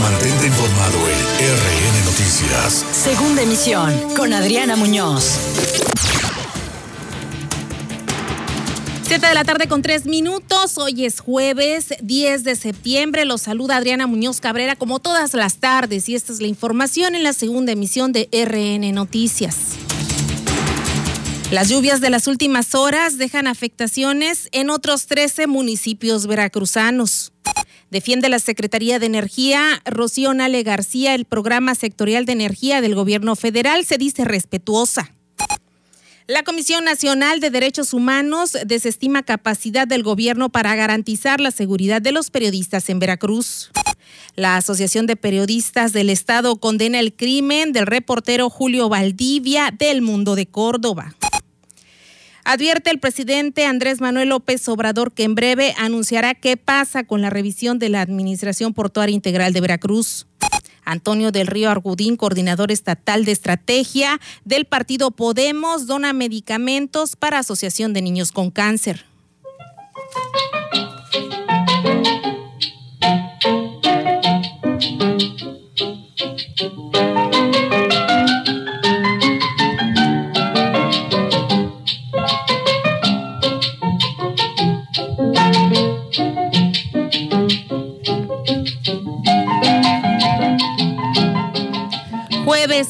Mantente 0.00 0.46
informado 0.46 0.98
en 1.08 1.18
RN 1.56 2.04
Noticias. 2.04 2.84
Segunda 2.92 3.42
emisión 3.42 3.92
con 4.16 4.32
Adriana 4.32 4.74
Muñoz. 4.74 5.38
Siete 9.06 9.28
de 9.28 9.34
la 9.34 9.44
tarde 9.44 9.68
con 9.68 9.82
tres 9.82 10.06
minutos. 10.06 10.78
Hoy 10.78 11.04
es 11.04 11.20
jueves 11.20 11.94
10 12.02 12.42
de 12.42 12.56
septiembre. 12.56 13.24
Los 13.24 13.42
saluda 13.42 13.76
Adriana 13.76 14.08
Muñoz 14.08 14.40
Cabrera 14.40 14.74
como 14.74 14.98
todas 14.98 15.32
las 15.34 15.58
tardes 15.58 16.08
y 16.08 16.16
esta 16.16 16.32
es 16.32 16.40
la 16.40 16.48
información 16.48 17.14
en 17.14 17.22
la 17.22 17.32
segunda 17.32 17.70
emisión 17.70 18.12
de 18.12 18.28
RN 18.32 18.92
Noticias. 18.92 19.83
Las 21.50 21.68
lluvias 21.68 22.00
de 22.00 22.10
las 22.10 22.26
últimas 22.26 22.74
horas 22.74 23.18
dejan 23.18 23.46
afectaciones 23.46 24.48
en 24.52 24.70
otros 24.70 25.06
13 25.06 25.46
municipios 25.46 26.26
veracruzanos. 26.26 27.32
Defiende 27.90 28.28
la 28.28 28.40
Secretaría 28.40 28.98
de 28.98 29.06
Energía, 29.06 29.80
Rocío 29.84 30.34
Nale 30.34 30.62
García, 30.62 31.14
el 31.14 31.26
programa 31.26 31.74
sectorial 31.74 32.24
de 32.24 32.32
energía 32.32 32.80
del 32.80 32.94
gobierno 32.94 33.36
federal 33.36 33.84
se 33.84 33.98
dice 33.98 34.24
respetuosa. 34.24 35.12
La 36.26 36.42
Comisión 36.42 36.84
Nacional 36.84 37.38
de 37.38 37.50
Derechos 37.50 37.92
Humanos 37.92 38.56
desestima 38.64 39.22
capacidad 39.22 39.86
del 39.86 40.02
gobierno 40.02 40.48
para 40.48 40.74
garantizar 40.74 41.38
la 41.38 41.50
seguridad 41.50 42.00
de 42.00 42.12
los 42.12 42.30
periodistas 42.30 42.88
en 42.88 42.98
Veracruz. 42.98 43.70
La 44.34 44.56
Asociación 44.56 45.06
de 45.06 45.16
Periodistas 45.16 45.92
del 45.92 46.08
Estado 46.08 46.56
condena 46.56 46.98
el 46.98 47.14
crimen 47.14 47.72
del 47.72 47.86
reportero 47.86 48.48
Julio 48.48 48.88
Valdivia 48.88 49.70
del 49.78 50.00
Mundo 50.00 50.34
de 50.34 50.46
Córdoba. 50.46 51.14
Advierte 52.46 52.90
el 52.90 52.98
presidente 52.98 53.64
Andrés 53.64 54.02
Manuel 54.02 54.28
López 54.28 54.68
Obrador 54.68 55.12
que 55.12 55.24
en 55.24 55.34
breve 55.34 55.74
anunciará 55.78 56.34
qué 56.34 56.58
pasa 56.58 57.04
con 57.04 57.22
la 57.22 57.30
revisión 57.30 57.78
de 57.78 57.88
la 57.88 58.02
Administración 58.02 58.74
Portuaria 58.74 59.14
Integral 59.14 59.54
de 59.54 59.62
Veracruz. 59.62 60.26
Antonio 60.84 61.32
del 61.32 61.46
Río 61.46 61.70
Argudín, 61.70 62.18
coordinador 62.18 62.70
estatal 62.70 63.24
de 63.24 63.32
estrategia 63.32 64.20
del 64.44 64.66
partido 64.66 65.10
Podemos, 65.10 65.86
dona 65.86 66.12
medicamentos 66.12 67.16
para 67.16 67.38
Asociación 67.38 67.94
de 67.94 68.02
Niños 68.02 68.30
con 68.30 68.50
Cáncer. 68.50 69.06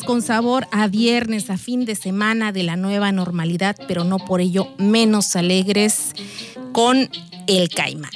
Con 0.02 0.22
sabor 0.22 0.66
a 0.72 0.88
viernes, 0.88 1.50
a 1.50 1.58
fin 1.58 1.84
de 1.84 1.94
semana 1.94 2.50
de 2.50 2.62
la 2.62 2.76
nueva 2.76 3.12
normalidad, 3.12 3.76
pero 3.86 4.02
no 4.02 4.18
por 4.18 4.40
ello 4.40 4.68
menos 4.78 5.36
alegres 5.36 6.12
con 6.72 7.08
el 7.46 7.68
caimán. 7.68 8.10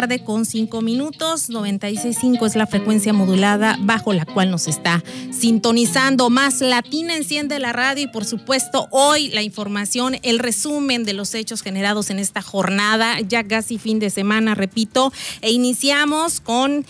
Tarde 0.00 0.22
con 0.22 0.44
5 0.44 0.82
minutos, 0.82 1.48
96.5 1.48 2.46
es 2.46 2.54
la 2.54 2.66
frecuencia 2.66 3.14
modulada 3.14 3.78
bajo 3.80 4.12
la 4.12 4.26
cual 4.26 4.50
nos 4.50 4.68
está 4.68 5.02
sintonizando. 5.32 6.28
Más 6.28 6.60
Latina 6.60 7.16
enciende 7.16 7.58
la 7.58 7.72
radio 7.72 8.02
y 8.02 8.06
por 8.06 8.26
supuesto 8.26 8.88
hoy 8.90 9.28
la 9.28 9.40
información, 9.40 10.18
el 10.22 10.38
resumen 10.38 11.04
de 11.04 11.14
los 11.14 11.34
hechos 11.34 11.62
generados 11.62 12.10
en 12.10 12.18
esta 12.18 12.42
jornada, 12.42 13.20
ya 13.26 13.44
casi 13.44 13.78
fin 13.78 13.98
de 13.98 14.10
semana, 14.10 14.54
repito, 14.54 15.14
e 15.40 15.50
iniciamos 15.50 16.40
con 16.40 16.84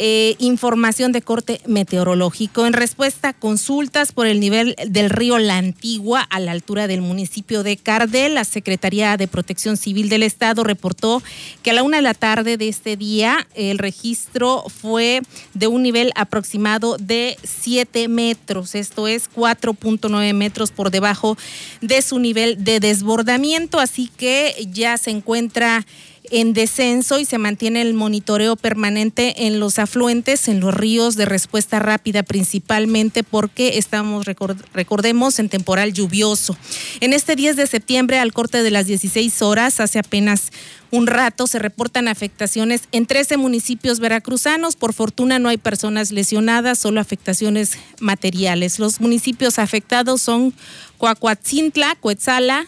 eh, 0.00 0.36
información 0.38 1.10
de 1.10 1.22
corte 1.22 1.60
meteorológico. 1.66 2.66
En 2.66 2.72
respuesta 2.72 3.30
a 3.30 3.32
consultas 3.32 4.12
por 4.12 4.28
el 4.28 4.38
nivel 4.38 4.76
del 4.86 5.10
río 5.10 5.38
La 5.38 5.56
Antigua 5.56 6.20
a 6.20 6.38
la 6.38 6.52
altura 6.52 6.86
del 6.86 7.02
municipio 7.02 7.64
de 7.64 7.76
Cardel, 7.76 8.34
la 8.34 8.44
Secretaría 8.44 9.16
de 9.16 9.26
Protección 9.26 9.76
Civil 9.76 10.08
del 10.08 10.22
Estado 10.22 10.62
reportó 10.62 11.20
que 11.64 11.70
a 11.70 11.74
la 11.74 11.82
una 11.82 11.96
de 11.96 12.04
la 12.04 12.14
tarde 12.14 12.56
de 12.56 12.68
este 12.68 12.96
día 12.96 13.48
el 13.56 13.78
registro 13.78 14.62
fue 14.68 15.20
de 15.54 15.66
un 15.66 15.82
nivel 15.82 16.12
aproximado 16.14 16.96
de 16.96 17.36
7 17.42 18.06
metros, 18.06 18.76
esto 18.76 19.08
es 19.08 19.28
4.9 19.28 20.32
metros 20.32 20.70
por 20.70 20.92
debajo 20.92 21.36
de 21.80 22.02
su 22.02 22.20
nivel 22.20 22.62
de 22.62 22.78
desbordamiento, 22.78 23.80
así 23.80 24.10
que 24.16 24.54
ya 24.70 24.96
se 24.96 25.10
encuentra 25.10 25.84
en 26.30 26.52
descenso 26.52 27.18
y 27.18 27.24
se 27.24 27.38
mantiene 27.38 27.82
el 27.82 27.94
monitoreo 27.94 28.56
permanente 28.56 29.46
en 29.46 29.60
los 29.60 29.78
afluentes, 29.78 30.48
en 30.48 30.60
los 30.60 30.74
ríos 30.74 31.16
de 31.16 31.24
respuesta 31.24 31.78
rápida 31.78 32.22
principalmente 32.22 33.22
porque 33.24 33.78
estamos, 33.78 34.26
recordemos, 34.26 35.38
en 35.38 35.48
temporal 35.48 35.92
lluvioso. 35.92 36.56
En 37.00 37.12
este 37.12 37.36
10 37.36 37.56
de 37.56 37.66
septiembre, 37.66 38.18
al 38.18 38.32
corte 38.32 38.62
de 38.62 38.70
las 38.70 38.86
16 38.86 39.42
horas, 39.42 39.80
hace 39.80 39.98
apenas 39.98 40.50
un 40.90 41.06
rato 41.06 41.46
se 41.46 41.58
reportan 41.58 42.08
afectaciones 42.08 42.82
en 42.92 43.04
13 43.04 43.36
municipios 43.36 44.00
veracruzanos. 44.00 44.76
Por 44.76 44.94
fortuna 44.94 45.38
no 45.38 45.50
hay 45.50 45.58
personas 45.58 46.12
lesionadas, 46.12 46.78
solo 46.78 47.00
afectaciones 47.00 47.78
materiales. 48.00 48.78
Los 48.78 49.00
municipios 49.00 49.58
afectados 49.58 50.22
son 50.22 50.54
Coacuatzintla, 50.96 51.96
Coetzala, 52.00 52.66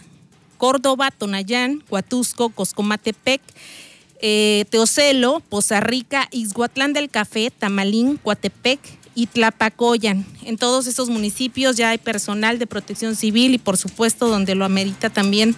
Córdoba, 0.61 1.11
Tonayán, 1.11 1.83
Huatusco, 1.89 2.51
Coscomatepec, 2.51 3.41
eh, 4.21 4.67
Teocelo, 4.69 5.41
Poza 5.41 5.81
Rica, 5.81 6.29
Ixhuatlán 6.31 6.93
del 6.93 7.09
Café, 7.09 7.51
Tamalín, 7.51 8.19
Coatepec 8.19 8.79
y 9.15 9.27
Tlapacoyan. 9.27 10.27
En 10.45 10.59
todos 10.59 10.87
estos 10.87 11.09
municipios 11.09 11.79
ya 11.79 11.89
hay 11.89 11.99
personal 11.99 12.59
de 12.59 12.67
protección 12.67 13.17
civil 13.17 13.55
y 13.55 13.59
por 13.59 13.79
supuesto 13.79 14.29
donde 14.29 14.55
lo 14.55 14.67
amerita 14.67 15.09
también 15.09 15.57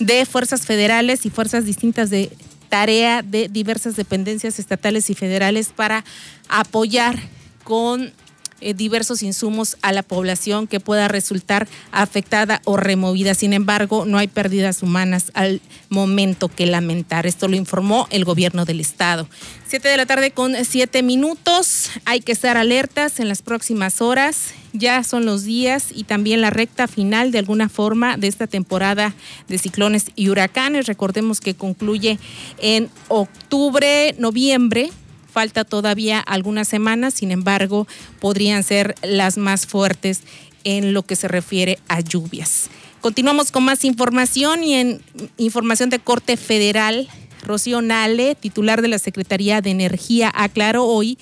de 0.00 0.26
fuerzas 0.26 0.66
federales 0.66 1.24
y 1.24 1.30
fuerzas 1.30 1.64
distintas 1.64 2.10
de 2.10 2.32
tarea 2.68 3.22
de 3.22 3.48
diversas 3.48 3.94
dependencias 3.94 4.58
estatales 4.58 5.10
y 5.10 5.14
federales 5.14 5.68
para 5.74 6.04
apoyar 6.48 7.20
con 7.62 8.12
eh, 8.60 8.74
diversos 8.74 9.22
insumos 9.22 9.76
a 9.82 9.92
la 9.92 10.02
población 10.02 10.66
que 10.66 10.80
pueda 10.80 11.08
resultar 11.08 11.68
afectada 11.92 12.60
o 12.64 12.76
removida. 12.76 13.34
Sin 13.34 13.52
embargo, 13.52 14.04
no 14.04 14.18
hay 14.18 14.28
pérdidas 14.28 14.82
humanas 14.82 15.30
al 15.34 15.60
momento 15.88 16.48
que 16.48 16.66
lamentar. 16.66 17.26
Esto 17.26 17.48
lo 17.48 17.56
informó 17.56 18.06
el 18.10 18.24
gobierno 18.24 18.64
del 18.64 18.80
estado. 18.80 19.28
Siete 19.66 19.88
de 19.88 19.96
la 19.96 20.06
tarde 20.06 20.32
con 20.32 20.54
siete 20.64 21.02
minutos. 21.02 21.90
Hay 22.04 22.20
que 22.20 22.32
estar 22.32 22.56
alertas 22.56 23.20
en 23.20 23.28
las 23.28 23.42
próximas 23.42 24.00
horas. 24.00 24.52
Ya 24.72 25.02
son 25.04 25.26
los 25.26 25.44
días 25.44 25.88
y 25.94 26.04
también 26.04 26.40
la 26.40 26.50
recta 26.50 26.86
final 26.86 27.32
de 27.32 27.38
alguna 27.38 27.68
forma 27.68 28.16
de 28.16 28.28
esta 28.28 28.46
temporada 28.46 29.14
de 29.48 29.58
ciclones 29.58 30.06
y 30.16 30.28
huracanes. 30.28 30.86
Recordemos 30.86 31.40
que 31.40 31.54
concluye 31.54 32.18
en 32.58 32.88
octubre, 33.08 34.14
noviembre 34.18 34.90
Falta 35.32 35.64
todavía 35.64 36.20
algunas 36.20 36.68
semanas, 36.68 37.14
sin 37.14 37.30
embargo, 37.30 37.86
podrían 38.20 38.62
ser 38.62 38.94
las 39.02 39.38
más 39.38 39.66
fuertes 39.66 40.22
en 40.64 40.92
lo 40.92 41.02
que 41.02 41.16
se 41.16 41.28
refiere 41.28 41.78
a 41.88 42.00
lluvias. 42.00 42.68
Continuamos 43.00 43.50
con 43.50 43.64
más 43.64 43.84
información 43.84 44.62
y 44.62 44.74
en 44.74 45.02
información 45.38 45.88
de 45.88 45.98
corte 45.98 46.36
federal. 46.36 47.08
Rocío 47.42 47.80
Nale, 47.80 48.34
titular 48.34 48.82
de 48.82 48.88
la 48.88 48.98
Secretaría 48.98 49.62
de 49.62 49.70
Energía, 49.70 50.30
aclaró 50.34 50.84
hoy 50.84 51.16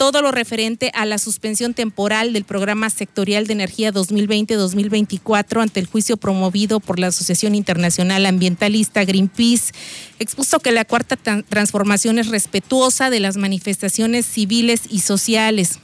todo 0.00 0.22
lo 0.22 0.32
referente 0.32 0.90
a 0.94 1.04
la 1.04 1.18
suspensión 1.18 1.74
temporal 1.74 2.32
del 2.32 2.44
programa 2.44 2.88
sectorial 2.88 3.46
de 3.46 3.52
energía 3.52 3.92
2020-2024 3.92 5.60
ante 5.60 5.78
el 5.78 5.84
juicio 5.84 6.16
promovido 6.16 6.80
por 6.80 6.98
la 6.98 7.08
Asociación 7.08 7.54
Internacional 7.54 8.24
Ambientalista 8.24 9.04
Greenpeace. 9.04 9.74
Expuso 10.18 10.58
que 10.60 10.72
la 10.72 10.86
cuarta 10.86 11.16
transformación 11.16 12.18
es 12.18 12.28
respetuosa 12.28 13.10
de 13.10 13.20
las 13.20 13.36
manifestaciones 13.36 14.24
civiles 14.24 14.84
y 14.88 15.00
sociales 15.00 15.80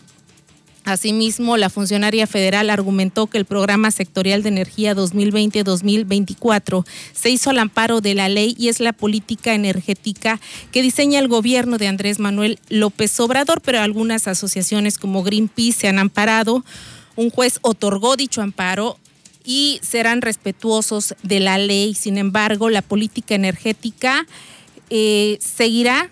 Asimismo, 0.86 1.56
la 1.56 1.68
funcionaria 1.68 2.28
federal 2.28 2.70
argumentó 2.70 3.26
que 3.26 3.38
el 3.38 3.44
programa 3.44 3.90
sectorial 3.90 4.44
de 4.44 4.50
energía 4.50 4.94
2020-2024 4.94 6.86
se 7.12 7.28
hizo 7.28 7.50
al 7.50 7.58
amparo 7.58 8.00
de 8.00 8.14
la 8.14 8.28
ley 8.28 8.54
y 8.56 8.68
es 8.68 8.78
la 8.78 8.92
política 8.92 9.54
energética 9.54 10.40
que 10.70 10.82
diseña 10.82 11.18
el 11.18 11.26
gobierno 11.26 11.76
de 11.76 11.88
Andrés 11.88 12.20
Manuel 12.20 12.60
López 12.68 13.18
Obrador, 13.18 13.60
pero 13.62 13.80
algunas 13.80 14.28
asociaciones 14.28 14.96
como 14.96 15.24
Greenpeace 15.24 15.72
se 15.72 15.88
han 15.88 15.98
amparado. 15.98 16.64
Un 17.16 17.30
juez 17.30 17.58
otorgó 17.62 18.14
dicho 18.14 18.40
amparo 18.40 18.96
y 19.44 19.80
serán 19.82 20.22
respetuosos 20.22 21.16
de 21.24 21.40
la 21.40 21.58
ley. 21.58 21.94
Sin 21.94 22.16
embargo, 22.16 22.70
la 22.70 22.82
política 22.82 23.34
energética 23.34 24.24
eh, 24.88 25.36
seguirá 25.40 26.10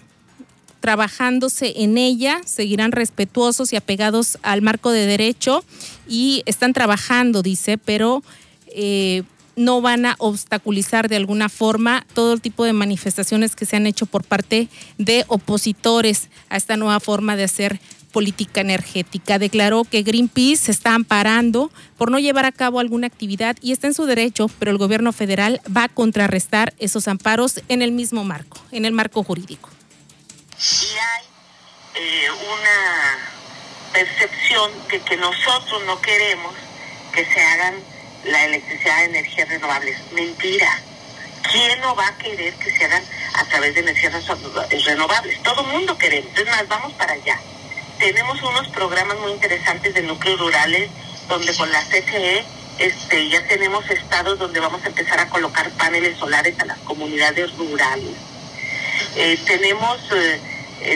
trabajándose 0.84 1.72
en 1.76 1.96
ella, 1.96 2.42
seguirán 2.44 2.92
respetuosos 2.92 3.72
y 3.72 3.76
apegados 3.76 4.36
al 4.42 4.60
marco 4.60 4.90
de 4.90 5.06
derecho 5.06 5.64
y 6.06 6.42
están 6.44 6.74
trabajando, 6.74 7.40
dice, 7.40 7.78
pero 7.78 8.22
eh, 8.66 9.22
no 9.56 9.80
van 9.80 10.04
a 10.04 10.14
obstaculizar 10.18 11.08
de 11.08 11.16
alguna 11.16 11.48
forma 11.48 12.04
todo 12.12 12.34
el 12.34 12.42
tipo 12.42 12.66
de 12.66 12.74
manifestaciones 12.74 13.56
que 13.56 13.64
se 13.64 13.76
han 13.76 13.86
hecho 13.86 14.04
por 14.04 14.24
parte 14.24 14.68
de 14.98 15.24
opositores 15.28 16.28
a 16.50 16.58
esta 16.58 16.76
nueva 16.76 17.00
forma 17.00 17.34
de 17.34 17.44
hacer 17.44 17.80
política 18.12 18.60
energética. 18.60 19.38
Declaró 19.38 19.84
que 19.84 20.02
Greenpeace 20.02 20.64
se 20.66 20.72
está 20.72 20.94
amparando 20.94 21.72
por 21.96 22.10
no 22.10 22.18
llevar 22.18 22.44
a 22.44 22.52
cabo 22.52 22.78
alguna 22.78 23.06
actividad 23.06 23.56
y 23.62 23.72
está 23.72 23.86
en 23.86 23.94
su 23.94 24.04
derecho, 24.04 24.50
pero 24.58 24.70
el 24.70 24.76
gobierno 24.76 25.14
federal 25.14 25.62
va 25.74 25.84
a 25.84 25.88
contrarrestar 25.88 26.74
esos 26.78 27.08
amparos 27.08 27.62
en 27.70 27.80
el 27.80 27.92
mismo 27.92 28.22
marco, 28.22 28.58
en 28.70 28.84
el 28.84 28.92
marco 28.92 29.22
jurídico 29.22 29.70
y 30.64 30.96
hay 30.96 31.24
eh, 31.94 32.30
una 32.30 33.18
percepción 33.92 34.70
de 34.88 35.00
que 35.00 35.16
nosotros 35.16 35.84
no 35.84 36.00
queremos 36.00 36.54
que 37.12 37.24
se 37.26 37.40
hagan 37.42 37.74
la 38.24 38.44
electricidad 38.44 38.98
de 38.98 39.04
energías 39.04 39.48
renovables. 39.48 39.98
Mentira. 40.12 40.80
¿Quién 41.50 41.78
no 41.80 41.94
va 41.94 42.08
a 42.08 42.16
querer 42.16 42.54
que 42.54 42.70
se 42.70 42.84
hagan 42.84 43.04
a 43.34 43.44
través 43.44 43.74
de 43.74 43.80
energías 43.80 44.12
renovables? 44.86 45.42
Todo 45.42 45.60
el 45.60 45.66
mundo 45.66 45.98
queremos. 45.98 46.36
Es 46.36 46.46
más, 46.46 46.66
vamos 46.66 46.94
para 46.94 47.12
allá. 47.12 47.38
Tenemos 47.98 48.42
unos 48.42 48.66
programas 48.68 49.18
muy 49.18 49.32
interesantes 49.32 49.92
de 49.94 50.02
núcleos 50.02 50.40
rurales 50.40 50.90
donde 51.28 51.54
con 51.54 51.70
la 51.70 51.82
CFE 51.82 52.44
este, 52.78 53.28
ya 53.28 53.46
tenemos 53.46 53.88
estados 53.90 54.38
donde 54.38 54.60
vamos 54.60 54.82
a 54.82 54.88
empezar 54.88 55.20
a 55.20 55.28
colocar 55.28 55.70
paneles 55.72 56.18
solares 56.18 56.58
a 56.58 56.64
las 56.64 56.78
comunidades 56.78 57.54
rurales 57.56 58.16
eh, 59.16 59.38
tenemos 59.46 59.98
eh, 60.12 60.40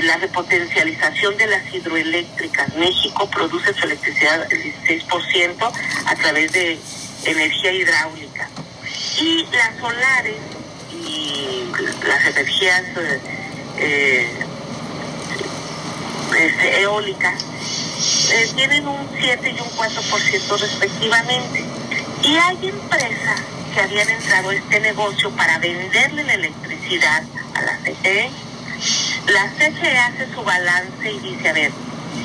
la 0.03 0.17
repotencialización 0.19 1.37
de 1.37 1.47
las 1.47 1.75
hidroeléctricas. 1.75 2.75
México 2.77 3.29
produce 3.31 3.73
su 3.75 3.85
electricidad 3.85 4.47
el 4.53 4.75
16% 4.75 5.73
a 6.07 6.15
través 6.17 6.53
de 6.53 6.79
energía 7.25 7.73
hidráulica. 7.73 8.49
Y 9.21 9.47
las 9.47 9.77
solares 9.79 10.37
y 10.93 11.65
las 12.07 12.27
energías 12.27 12.85
este, 16.37 16.81
eólicas 16.81 17.45
tienen 18.55 18.87
un 18.87 19.09
7 19.19 19.51
y 19.51 19.61
un 19.61 19.71
4% 19.71 20.59
respectivamente. 20.59 21.65
Y 22.23 22.37
hay 22.37 22.69
empresas 22.69 23.41
que 23.75 23.81
habían 23.81 24.09
entrado 24.09 24.51
a 24.51 24.55
este 24.55 24.81
negocio 24.81 25.31
para 25.31 25.59
venderle 25.59 26.25
la 26.25 26.35
electricidad 26.35 27.23
a 27.55 27.63
la 27.63 27.79
CFE. 27.79 28.31
La 29.33 29.47
CFE 29.51 29.99
hace 29.99 30.33
su 30.35 30.43
balance 30.43 31.13
y 31.13 31.19
dice, 31.19 31.49
a 31.51 31.53
ver, 31.53 31.71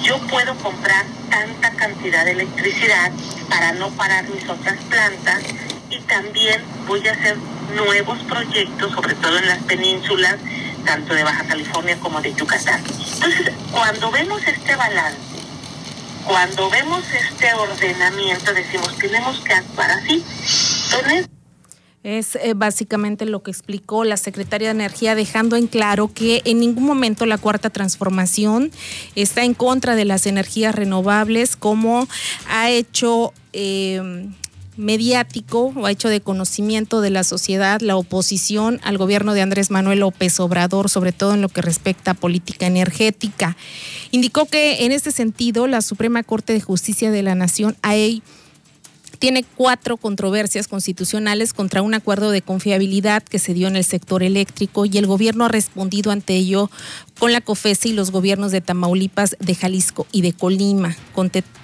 yo 0.01 0.17
puedo 0.27 0.55
comprar 0.55 1.05
tanta 1.29 1.71
cantidad 1.71 2.23
de 2.23 2.31
electricidad 2.31 3.11
para 3.50 3.73
no 3.73 3.89
parar 3.91 4.23
mis 4.29 4.47
otras 4.47 4.77
plantas 4.89 5.44
y 5.89 6.00
también 6.01 6.63
voy 6.88 7.05
a 7.07 7.11
hacer 7.11 7.35
nuevos 7.75 8.19
proyectos, 8.23 8.94
sobre 8.94 9.15
todo 9.15 9.38
en 9.38 9.47
las 9.47 9.59
penínsulas, 9.63 10.38
tanto 10.85 11.13
de 11.13 11.23
Baja 11.23 11.44
California 11.44 11.97
como 12.00 12.21
de 12.21 12.33
Yucatán. 12.33 12.81
Entonces, 13.15 13.51
cuando 13.71 14.09
vemos 14.09 14.41
este 14.47 14.75
balance, 14.75 15.19
cuando 16.25 16.69
vemos 16.69 17.03
este 17.11 17.53
ordenamiento, 17.53 18.53
decimos, 18.53 18.97
tenemos 18.97 19.39
que 19.41 19.53
actuar 19.53 19.91
así. 19.91 20.23
Entonces, 20.85 21.27
es 22.03 22.35
eh, 22.35 22.53
básicamente 22.53 23.25
lo 23.25 23.44
que 23.44 23.51
explicó 23.51 24.03
la 24.03 24.17
secretaria 24.17 24.67
de 24.67 24.73
Energía, 24.73 25.15
dejando 25.15 25.55
en 25.55 25.67
claro 25.67 26.11
que 26.13 26.41
en 26.45 26.59
ningún 26.59 26.83
momento 26.83 27.25
la 27.25 27.38
cuarta 27.38 27.69
transformación 27.69 28.71
está 29.15 29.44
en 29.44 29.53
contra 29.53 29.95
de 29.95 30.05
las 30.05 30.27
energías 30.27 30.75
renovables, 30.75 31.55
como 31.55 32.07
ha 32.50 32.69
hecho 32.69 33.33
eh, 33.53 34.27
mediático 34.77 35.73
o 35.75 35.85
ha 35.85 35.91
hecho 35.91 36.09
de 36.09 36.21
conocimiento 36.21 37.01
de 37.01 37.09
la 37.09 37.23
sociedad 37.23 37.81
la 37.81 37.95
oposición 37.95 38.79
al 38.83 38.97
gobierno 38.97 39.33
de 39.33 39.41
Andrés 39.41 39.71
Manuel 39.71 40.00
López 40.00 40.39
Obrador, 40.39 40.89
sobre 40.89 41.11
todo 41.11 41.33
en 41.33 41.41
lo 41.41 41.50
que 41.50 41.61
respecta 41.61 42.11
a 42.11 42.15
política 42.15 42.65
energética. 42.65 43.55
Indicó 44.11 44.45
que 44.45 44.85
en 44.85 44.91
este 44.91 45.11
sentido 45.11 45.67
la 45.67 45.81
Suprema 45.81 46.23
Corte 46.23 46.53
de 46.53 46.61
Justicia 46.61 47.11
de 47.11 47.23
la 47.23 47.35
Nación 47.35 47.77
ha 47.81 47.95
tiene 49.23 49.45
cuatro 49.55 49.95
controversias 49.95 50.67
constitucionales 50.67 51.53
contra 51.53 51.81
un 51.81 51.93
acuerdo 51.93 52.29
de 52.31 52.41
confiabilidad 52.41 53.23
que 53.23 53.39
se 53.39 53.53
dio 53.53 53.69
en 53.69 53.77
el 53.77 53.85
sector 53.85 54.21
eléctrico 54.21 54.83
y 54.83 54.97
el 54.97 55.07
gobierno 55.07 55.45
ha 55.45 55.47
respondido 55.47 56.11
ante 56.11 56.35
ello 56.35 56.69
con 57.17 57.31
la 57.31 57.39
COFESE 57.39 57.87
y 57.87 57.93
los 57.93 58.11
gobiernos 58.11 58.51
de 58.51 58.59
Tamaulipas, 58.59 59.37
de 59.39 59.55
Jalisco 59.55 60.07
y 60.11 60.23
de 60.23 60.33
Colima. 60.33 60.97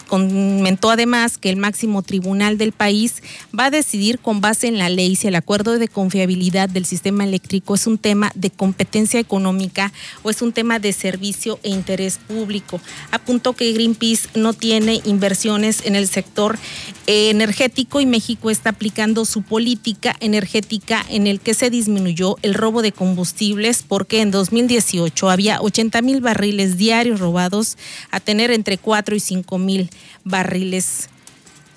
Comentó 0.10 0.90
además 0.90 1.38
que 1.38 1.52
el 1.52 1.58
máximo 1.58 2.02
tribunal 2.02 2.58
del 2.58 2.72
país 2.72 3.22
va 3.58 3.66
a 3.66 3.70
decidir 3.72 4.18
con 4.18 4.42
base 4.42 4.68
en 4.68 4.80
la 4.80 4.90
ley 4.90 5.16
si 5.16 5.28
el 5.28 5.36
acuerdo 5.36 5.78
de 5.78 5.88
confiabilidad 5.88 6.68
del 6.68 6.86
sistema 6.86 7.24
eléctrico 7.24 7.76
es 7.76 7.86
un 7.86 8.00
tema 8.00 8.32
de 8.34 8.50
competencia 8.50 9.20
económica 9.20 9.94
o 10.24 10.32
es 10.32 10.42
un 10.42 10.52
tema 10.52 10.80
de 10.80 10.94
servicio 10.94 11.60
e 11.62 11.70
interés 11.70 12.18
público. 12.18 12.82
Apuntó 13.12 13.54
que 13.54 13.72
Greenpeace 13.72 14.30
no 14.34 14.54
tiene 14.54 15.00
inversiones 15.06 15.86
en 15.86 15.96
el 15.96 16.08
sector 16.08 16.58
energético 17.06 18.02
y 18.02 18.06
México 18.06 18.50
está 18.50 18.72
aplicando 18.72 19.26
su 19.26 19.42
política 19.44 20.16
energética 20.20 21.06
en 21.10 21.28
el 21.28 21.40
que 21.40 21.54
se 21.54 21.70
disminuyó 21.70 22.38
el 22.42 22.54
robo 22.54 22.82
de 22.82 22.92
combustibles 22.92 23.84
porque 23.88 24.22
en 24.22 24.32
2018 24.32 25.30
había 25.30 25.62
80 25.62 26.02
mil 26.02 26.22
barriles 26.22 26.78
diarios 26.78 27.20
robados 27.20 27.78
a 28.12 28.20
tener 28.20 28.52
entre 28.52 28.78
4 28.78 29.16
y 29.16 29.20
5 29.20 29.58
mil 29.58 29.90
barriles 30.24 31.10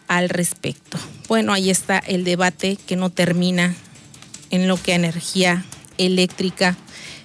al 0.08 0.28
respecto. 0.28 0.98
Bueno, 1.28 1.52
ahí 1.52 1.70
está 1.70 1.98
el 1.98 2.24
debate 2.24 2.76
que 2.86 2.96
no 2.96 3.10
termina 3.10 3.74
en 4.50 4.68
lo 4.68 4.76
que 4.76 4.92
a 4.92 4.96
energía 4.96 5.64
eléctrica 5.98 6.76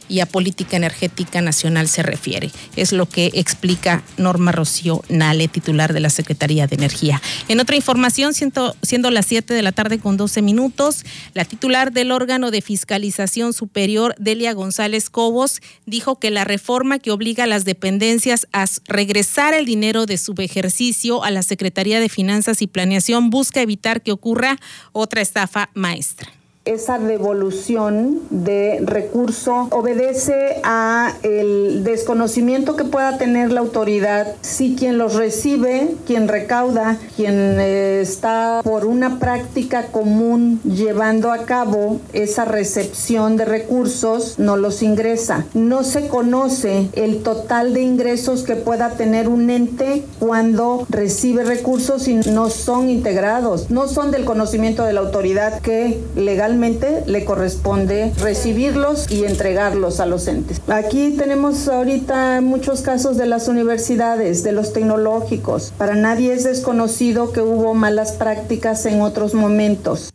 y 0.09 0.19
a 0.19 0.25
política 0.25 0.77
energética 0.77 1.41
nacional 1.41 1.87
se 1.87 2.03
refiere. 2.03 2.51
Es 2.75 2.91
lo 2.91 3.07
que 3.07 3.31
explica 3.33 4.03
Norma 4.17 4.51
Rocío 4.51 5.03
Nale, 5.09 5.47
titular 5.47 5.93
de 5.93 5.99
la 5.99 6.09
Secretaría 6.09 6.67
de 6.67 6.75
Energía. 6.75 7.21
En 7.47 7.59
otra 7.59 7.75
información, 7.75 8.33
siendo, 8.33 8.75
las 9.11 9.25
7 9.25 9.53
de 9.53 9.61
la 9.61 9.71
tarde 9.71 9.99
con 9.99 10.17
12 10.17 10.41
minutos, 10.41 11.03
la 11.33 11.45
titular 11.45 11.91
del 11.91 12.11
órgano 12.11 12.51
de 12.51 12.61
fiscalización 12.61 13.53
superior, 13.53 14.15
Delia 14.17 14.53
González 14.53 15.09
Cobos, 15.09 15.61
dijo 15.85 16.19
que 16.19 16.31
la 16.31 16.43
reforma 16.43 16.99
que 16.99 17.11
obliga 17.11 17.45
a 17.45 17.47
las 17.47 17.65
dependencias 17.65 18.47
a 18.53 18.65
regresar 18.87 19.53
el 19.53 19.65
dinero 19.65 20.05
de 20.05 20.17
su 20.17 20.33
ejercicio 20.37 21.23
a 21.23 21.31
la 21.31 21.43
Secretaría 21.43 21.99
de 21.99 22.09
Finanzas 22.09 22.61
y 22.61 22.67
Planeación 22.67 23.29
busca 23.29 23.61
evitar 23.61 24.01
que 24.01 24.11
ocurra 24.11 24.57
otra 24.91 25.21
estafa 25.21 25.69
maestra 25.73 26.36
esa 26.67 26.99
devolución 26.99 28.19
de 28.29 28.79
recurso 28.83 29.67
obedece 29.71 30.57
a 30.63 31.13
el 31.23 31.83
desconocimiento 31.83 32.75
que 32.75 32.83
pueda 32.83 33.17
tener 33.17 33.51
la 33.51 33.61
autoridad 33.61 34.35
si 34.41 34.75
quien 34.75 34.97
los 34.97 35.15
recibe, 35.15 35.95
quien 36.05 36.27
recauda, 36.27 36.97
quien 37.15 37.35
eh, 37.59 38.01
está 38.01 38.61
por 38.63 38.85
una 38.85 39.19
práctica 39.19 39.87
común 39.87 40.59
llevando 40.63 41.31
a 41.31 41.45
cabo 41.45 42.01
esa 42.13 42.45
recepción 42.45 43.37
de 43.37 43.45
recursos 43.45 44.37
no 44.37 44.57
los 44.57 44.83
ingresa. 44.83 45.45
No 45.53 45.83
se 45.83 46.07
conoce 46.07 46.89
el 46.93 47.23
total 47.23 47.73
de 47.73 47.81
ingresos 47.81 48.43
que 48.43 48.55
pueda 48.55 48.91
tener 48.91 49.29
un 49.29 49.49
ente 49.49 50.03
cuando 50.19 50.85
recibe 50.89 51.43
recursos 51.43 52.07
y 52.07 52.15
no 52.15 52.49
son 52.49 52.89
integrados, 52.89 53.69
no 53.69 53.87
son 53.87 54.11
del 54.11 54.25
conocimiento 54.25 54.83
de 54.83 54.93
la 54.93 54.99
autoridad 54.99 55.61
que 55.61 56.01
legalmente 56.15 56.56
le 57.05 57.23
corresponde 57.23 58.11
recibirlos 58.19 59.09
y 59.11 59.25
entregarlos 59.25 59.99
a 59.99 60.05
los 60.05 60.27
entes. 60.27 60.61
Aquí 60.67 61.15
tenemos 61.17 61.67
ahorita 61.67 62.41
muchos 62.41 62.81
casos 62.81 63.17
de 63.17 63.25
las 63.25 63.47
universidades, 63.47 64.43
de 64.43 64.51
los 64.51 64.73
tecnológicos. 64.73 65.73
Para 65.77 65.95
nadie 65.95 66.33
es 66.33 66.43
desconocido 66.43 67.31
que 67.31 67.41
hubo 67.41 67.73
malas 67.73 68.13
prácticas 68.13 68.85
en 68.85 69.01
otros 69.01 69.33
momentos. 69.33 70.11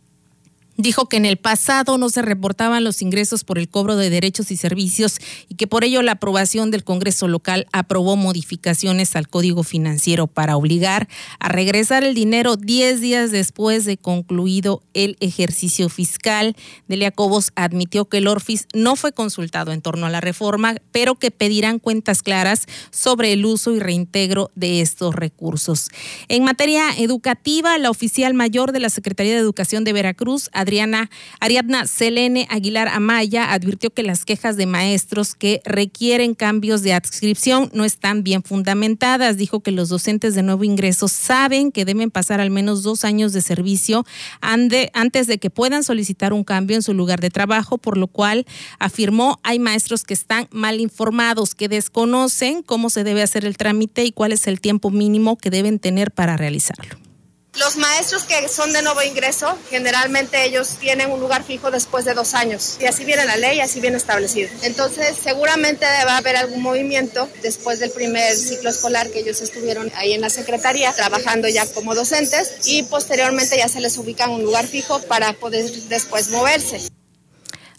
Dijo 0.75 1.07
que 1.07 1.17
en 1.17 1.25
el 1.25 1.37
pasado 1.37 1.99
no 1.99 2.09
se 2.09 2.23
reportaban 2.23 2.83
los 2.83 3.03
ingresos 3.03 3.43
por 3.43 3.59
el 3.59 3.69
cobro 3.69 3.95
de 3.95 4.09
derechos 4.09 4.49
y 4.49 4.57
servicios 4.57 5.19
y 5.47 5.55
que 5.55 5.67
por 5.67 5.83
ello 5.83 6.01
la 6.01 6.13
aprobación 6.13 6.71
del 6.71 6.83
Congreso 6.83 7.27
local 7.27 7.67
aprobó 7.71 8.15
modificaciones 8.15 9.15
al 9.15 9.29
Código 9.29 9.63
Financiero 9.63 10.25
para 10.25 10.57
obligar 10.57 11.07
a 11.39 11.49
regresar 11.49 12.03
el 12.03 12.15
dinero 12.15 12.55
10 12.55 13.01
días 13.01 13.31
después 13.31 13.85
de 13.85 13.97
concluido 13.97 14.81
el 14.95 15.15
ejercicio 15.19 15.89
fiscal. 15.89 16.55
Delia 16.87 17.11
Cobos 17.11 17.51
admitió 17.55 18.05
que 18.05 18.17
el 18.17 18.27
Orfis 18.27 18.67
no 18.73 18.95
fue 18.95 19.11
consultado 19.11 19.73
en 19.73 19.81
torno 19.81 20.07
a 20.07 20.09
la 20.09 20.21
reforma, 20.21 20.75
pero 20.91 21.15
que 21.15 21.29
pedirán 21.29 21.77
cuentas 21.77 22.23
claras 22.23 22.65
sobre 22.89 23.33
el 23.33 23.45
uso 23.45 23.73
y 23.73 23.79
reintegro 23.79 24.49
de 24.55 24.81
estos 24.81 25.13
recursos. 25.13 25.89
En 26.29 26.43
materia 26.43 26.89
educativa, 26.97 27.77
la 27.77 27.91
oficial 27.91 28.33
mayor 28.33 28.71
de 28.71 28.79
la 28.79 28.89
Secretaría 28.89 29.33
de 29.33 29.39
Educación 29.39 29.83
de 29.83 29.93
Veracruz, 29.93 30.49
Adriana 30.63 31.09
Ariadna 31.39 31.87
Selene 31.87 32.47
Aguilar 32.49 32.87
Amaya 32.87 33.53
advirtió 33.53 33.89
que 33.89 34.01
las 34.01 34.25
quejas 34.25 34.57
de 34.57 34.65
maestros 34.65 35.35
que 35.35 35.61
requieren 35.65 36.35
cambios 36.35 36.81
de 36.81 36.93
adscripción 36.93 37.69
no 37.73 37.83
están 37.83 38.23
bien 38.23 38.43
fundamentadas. 38.43 39.37
Dijo 39.37 39.59
que 39.59 39.71
los 39.71 39.89
docentes 39.89 40.35
de 40.35 40.41
nuevo 40.41 40.63
ingreso 40.63 41.07
saben 41.07 41.71
que 41.71 41.85
deben 41.85 42.11
pasar 42.11 42.39
al 42.39 42.49
menos 42.49 42.81
dos 42.81 43.03
años 43.03 43.33
de 43.33 43.41
servicio 43.41 44.05
antes 44.41 45.27
de 45.27 45.37
que 45.37 45.49
puedan 45.49 45.83
solicitar 45.83 46.31
un 46.31 46.43
cambio 46.43 46.77
en 46.77 46.81
su 46.81 46.93
lugar 46.93 47.19
de 47.19 47.29
trabajo, 47.29 47.77
por 47.77 47.97
lo 47.97 48.07
cual 48.07 48.45
afirmó 48.79 49.39
hay 49.43 49.59
maestros 49.59 50.03
que 50.03 50.13
están 50.13 50.47
mal 50.51 50.79
informados, 50.79 51.55
que 51.55 51.67
desconocen 51.67 52.63
cómo 52.63 52.89
se 52.89 53.03
debe 53.03 53.21
hacer 53.21 53.43
el 53.43 53.57
trámite 53.57 54.05
y 54.05 54.13
cuál 54.13 54.31
es 54.31 54.47
el 54.47 54.61
tiempo 54.61 54.91
mínimo 54.91 55.37
que 55.37 55.49
deben 55.49 55.79
tener 55.79 56.11
para 56.11 56.37
realizarlo. 56.37 57.02
Los 57.59 57.77
maestros 57.77 58.23
que 58.23 58.49
son 58.49 58.73
de 58.73 58.81
nuevo 58.81 59.03
ingreso, 59.03 59.55
generalmente 59.69 60.43
ellos 60.43 60.77
tienen 60.79 61.11
un 61.11 61.19
lugar 61.19 61.43
fijo 61.43 61.69
después 61.69 62.03
de 62.03 62.15
dos 62.15 62.33
años. 62.33 62.77
Y 62.79 62.85
así 62.85 63.05
viene 63.05 63.25
la 63.25 63.37
ley, 63.37 63.59
así 63.59 63.79
viene 63.79 63.97
establecido. 63.97 64.49
Entonces, 64.63 65.15
seguramente 65.21 65.85
va 66.05 66.13
a 66.13 66.17
haber 66.17 66.35
algún 66.35 66.63
movimiento 66.63 67.29
después 67.43 67.79
del 67.79 67.91
primer 67.91 68.35
ciclo 68.35 68.71
escolar 68.71 69.11
que 69.11 69.19
ellos 69.19 69.39
estuvieron 69.41 69.91
ahí 69.95 70.13
en 70.13 70.21
la 70.21 70.31
Secretaría, 70.31 70.93
trabajando 70.93 71.47
ya 71.47 71.67
como 71.67 71.93
docentes, 71.93 72.55
y 72.65 72.83
posteriormente 72.83 73.55
ya 73.55 73.69
se 73.69 73.81
les 73.81 73.97
ubica 73.97 74.27
un 74.29 74.41
lugar 74.41 74.65
fijo 74.65 74.99
para 75.03 75.33
poder 75.33 75.69
después 75.89 76.29
moverse. 76.29 76.92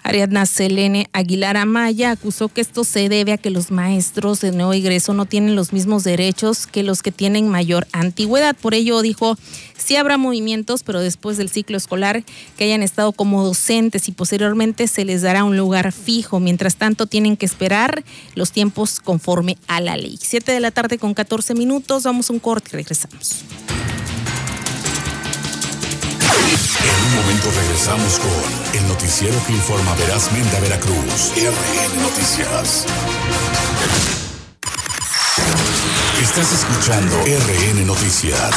Ariadna 0.04 0.44
Selene 0.44 1.08
Aguilar 1.14 1.56
Amaya 1.56 2.11
acusó 2.11 2.50
que 2.50 2.61
esto 2.61 2.84
se 2.84 3.08
debe 3.08 3.32
a 3.32 3.38
que 3.38 3.49
los 3.49 3.70
maestros 3.70 4.42
de 4.42 4.52
nuevo 4.52 4.75
ingreso 4.75 5.14
no 5.14 5.25
tienen 5.25 5.56
los 5.56 5.73
mismos 5.73 6.04
derechos 6.04 6.66
que 6.66 6.82
los 6.82 7.02
que 7.02 7.11
tienen 7.11 7.49
mayor 7.49 7.87
antigüedad. 7.92 8.54
Por 8.54 8.75
ello 8.75 9.00
dijo, 9.00 9.38
sí 9.78 9.96
habrá 9.96 10.18
movimientos, 10.18 10.82
pero 10.82 11.00
después 11.00 11.38
del 11.38 11.49
ciclo 11.49 11.78
escolar 11.78 12.23
que 12.58 12.64
hayan 12.64 12.82
estado 12.82 13.12
como 13.12 13.42
docentes 13.42 14.06
y 14.08 14.12
posteriormente 14.12 14.88
se 14.88 15.06
les 15.06 15.23
dará 15.23 15.42
un 15.42 15.56
lugar 15.56 15.90
fijo. 15.90 16.38
Mientras 16.38 16.76
tanto, 16.76 17.06
tienen 17.06 17.38
que 17.38 17.46
esperar 17.46 18.04
los 18.34 18.52
tiempos 18.52 19.00
conforme 19.00 19.56
a 19.68 19.80
la 19.80 19.96
ley. 19.96 20.18
Siete 20.20 20.52
de 20.52 20.61
la 20.61 20.70
tarde 20.70 20.99
con 20.99 21.14
14 21.14 21.54
minutos, 21.54 22.02
vamos 22.02 22.28
a 22.28 22.34
un 22.34 22.40
corte 22.40 22.68
y 22.75 22.76
regresamos. 22.76 23.42
En 26.44 27.06
un 27.06 27.14
momento 27.22 27.50
regresamos 27.58 28.18
con 28.18 28.78
el 28.78 28.86
noticiero 28.88 29.34
que 29.46 29.54
informa 29.54 29.94
verazmente 29.94 30.54
a 30.54 30.60
Veracruz. 30.60 31.32
RN 31.36 32.02
Noticias. 32.02 32.84
Estás 36.20 36.52
escuchando 36.52 37.16
RN 37.24 37.86
Noticias. 37.86 38.50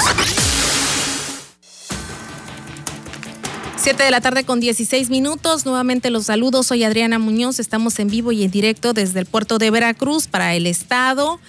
Siete 3.78 4.04
de 4.04 4.12
la 4.12 4.20
tarde 4.20 4.44
con 4.44 4.60
16 4.60 5.10
minutos. 5.10 5.66
Nuevamente 5.66 6.10
los 6.10 6.26
saludos. 6.26 6.68
Soy 6.68 6.84
Adriana 6.84 7.20
Muñoz. 7.20 7.60
Estamos 7.60 8.00
en 8.00 8.10
vivo 8.10 8.34
y 8.34 8.44
en 8.44 8.52
directo 8.52 8.92
desde 8.92 9.22
el 9.22 9.26
puerto 9.26 9.60
de 9.60 9.72
Veracruz 9.72 10.28
para 10.28 10.56
el 10.56 10.68
Estado 10.68 11.40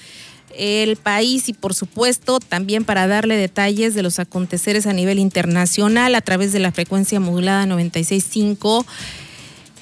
el 0.58 0.96
país 0.96 1.48
y 1.48 1.52
por 1.52 1.74
supuesto 1.74 2.40
también 2.40 2.84
para 2.84 3.06
darle 3.06 3.36
detalles 3.36 3.94
de 3.94 4.02
los 4.02 4.18
aconteceres 4.18 4.86
a 4.86 4.92
nivel 4.92 5.18
internacional 5.18 6.14
a 6.14 6.20
través 6.20 6.52
de 6.52 6.58
la 6.58 6.72
frecuencia 6.72 7.20
modulada 7.20 7.64
965 7.66 8.84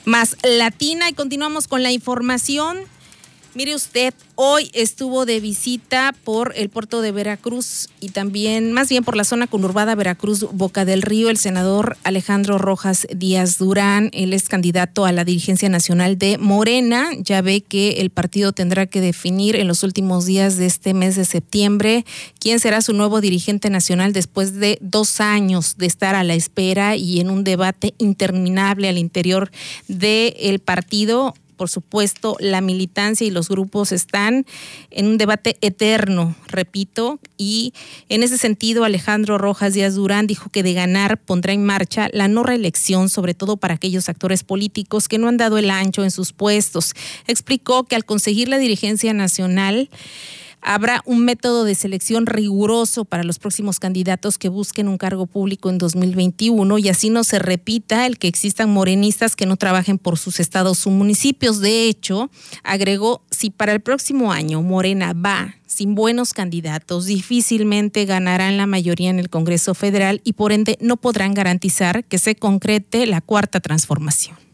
más 0.05 0.37
latina 0.43 1.09
y 1.09 1.15
continuamos 1.15 1.67
con 1.67 1.83
la 1.83 1.91
información. 1.91 2.79
Mire 3.57 3.75
usted, 3.75 4.13
hoy 4.35 4.71
estuvo 4.75 5.25
de 5.25 5.41
visita 5.41 6.15
por 6.25 6.53
el 6.57 6.69
puerto 6.69 7.01
de 7.01 7.11
Veracruz 7.11 7.89
y 8.01 8.11
también, 8.11 8.71
más 8.71 8.91
bien 8.91 9.03
por 9.03 9.17
la 9.17 9.25
zona 9.25 9.47
conurbada 9.47 9.95
Veracruz, 9.95 10.47
Boca 10.53 10.85
del 10.85 11.01
Río, 11.01 11.31
el 11.31 11.39
senador 11.39 11.97
Alejandro 12.05 12.59
Rojas 12.59 13.07
Díaz 13.17 13.57
Durán. 13.57 14.11
Él 14.13 14.35
es 14.35 14.51
candidato 14.51 15.07
a 15.07 15.13
la 15.13 15.25
dirigencia 15.25 15.71
nacional 15.71 16.19
de 16.19 16.37
Morena. 16.37 17.09
Ya 17.19 17.41
ve 17.41 17.63
que 17.63 17.93
el 18.03 18.11
partido 18.11 18.53
tendrá 18.53 18.85
que 18.85 19.01
definir 19.01 19.57
en 19.57 19.69
los 19.69 19.83
últimos 19.83 20.27
días 20.27 20.59
de 20.59 20.67
este 20.67 20.93
mes 20.93 21.17
de 21.17 21.25
septiembre 21.25 22.05
quién 22.39 22.61
será 22.61 22.83
su 22.83 22.93
nuevo 22.93 23.23
dirigente 23.23 23.71
nacional 23.71 24.13
después 24.13 24.57
de 24.57 24.77
dos 24.83 25.19
años 25.19 25.79
de 25.79 25.87
estar 25.87 26.15
a 26.15 26.25
la 26.25 26.35
espera 26.35 26.97
y 26.97 27.21
en 27.21 27.31
un 27.31 27.43
debate 27.43 27.95
interminable 27.97 28.91
al 28.91 28.99
interior 28.99 29.51
del 29.89 30.59
partido 30.59 31.33
por 31.57 31.69
supuesto, 31.69 32.37
la 32.41 32.61
militancia 32.61 33.27
y 33.27 33.31
los 33.31 33.49
grupos 33.49 33.93
están 33.93 34.47
en 34.91 35.07
un 35.07 35.19
debate 35.19 35.57
eterno, 35.61 36.35
repito, 36.49 37.19
y 37.37 37.73
en 38.09 38.23
ese 38.23 38.39
sentido 38.39 38.85
Alejandro 38.85 39.39
Rojas 39.39 39.75
Díaz 39.75 39.95
Durán 39.95 40.27
dijo 40.27 40.51
que 40.51 40.63
de 40.63 40.75
ganar 40.75 41.19
pondrá 41.19 41.53
en 41.53 41.65
marcha 41.65 42.09
la 42.13 42.29
no 42.29 42.43
reelección, 42.43 43.09
sobre 43.09 43.35
todo 43.35 43.57
para 43.57 43.75
aquellos 43.75 44.09
actores 44.09 44.45
políticos 44.45 45.09
que 45.09 45.19
no 45.19 45.29
han 45.29 45.37
dado 45.37 45.59
el 45.59 45.71
ancho 45.71 46.05
en 46.05 46.11
sus 46.11 46.33
puestos. 46.33 46.95
Explicó 47.27 47.85
que 47.85 47.97
al 47.97 48.05
conseguir 48.05 48.49
la 48.49 48.59
dirigencia 48.59 49.13
nacional, 49.13 49.89
Habrá 50.61 51.03
un 51.07 51.25
método 51.25 51.65
de 51.65 51.75
selección 51.75 52.27
riguroso 52.27 53.05
para 53.05 53.23
los 53.23 53.39
próximos 53.39 53.79
candidatos 53.79 54.37
que 54.37 54.49
busquen 54.49 54.89
un 54.89 54.99
cargo 54.99 55.27
público 55.27 55.71
en 55.71 55.79
2021 55.79 56.79
y 56.79 56.89
así 56.89 57.11
no 57.11 57.25
se 57.25 57.39
repita 57.39 58.07
el 58.07 58.19
que 58.19 58.29
existan 58.29 58.71
morenistas 58.71 59.37
que 59.37 59.47
no 59.47 59.57
trabajen 59.57 59.99
por 59.99 60.19
sus 60.19 60.41
estados 60.41 60.87
o 60.87 60.91
municipios. 60.91 61.61
De 61.61 61.89
hecho, 61.89 62.31
agregó, 62.65 63.23
si 63.31 63.51
para 63.51 63.73
el 63.73 63.81
próximo 63.81 64.33
año 64.33 64.63
Morena 64.63 65.13
va 65.13 65.55
sin 65.67 65.95
buenos 65.95 66.33
candidatos, 66.33 67.07
difícilmente 67.07 68.05
ganarán 68.05 68.57
la 68.57 68.67
mayoría 68.67 69.11
en 69.11 69.19
el 69.19 69.31
Congreso 69.31 69.75
Federal 69.75 70.21
y 70.25 70.33
por 70.33 70.53
ende 70.53 70.79
no 70.81 70.97
podrán 70.97 71.35
garantizar 71.35 72.05
que 72.05 72.19
se 72.19 72.35
concrete 72.35 73.07
la 73.07 73.21
cuarta 73.21 73.61
transformación. 73.61 74.46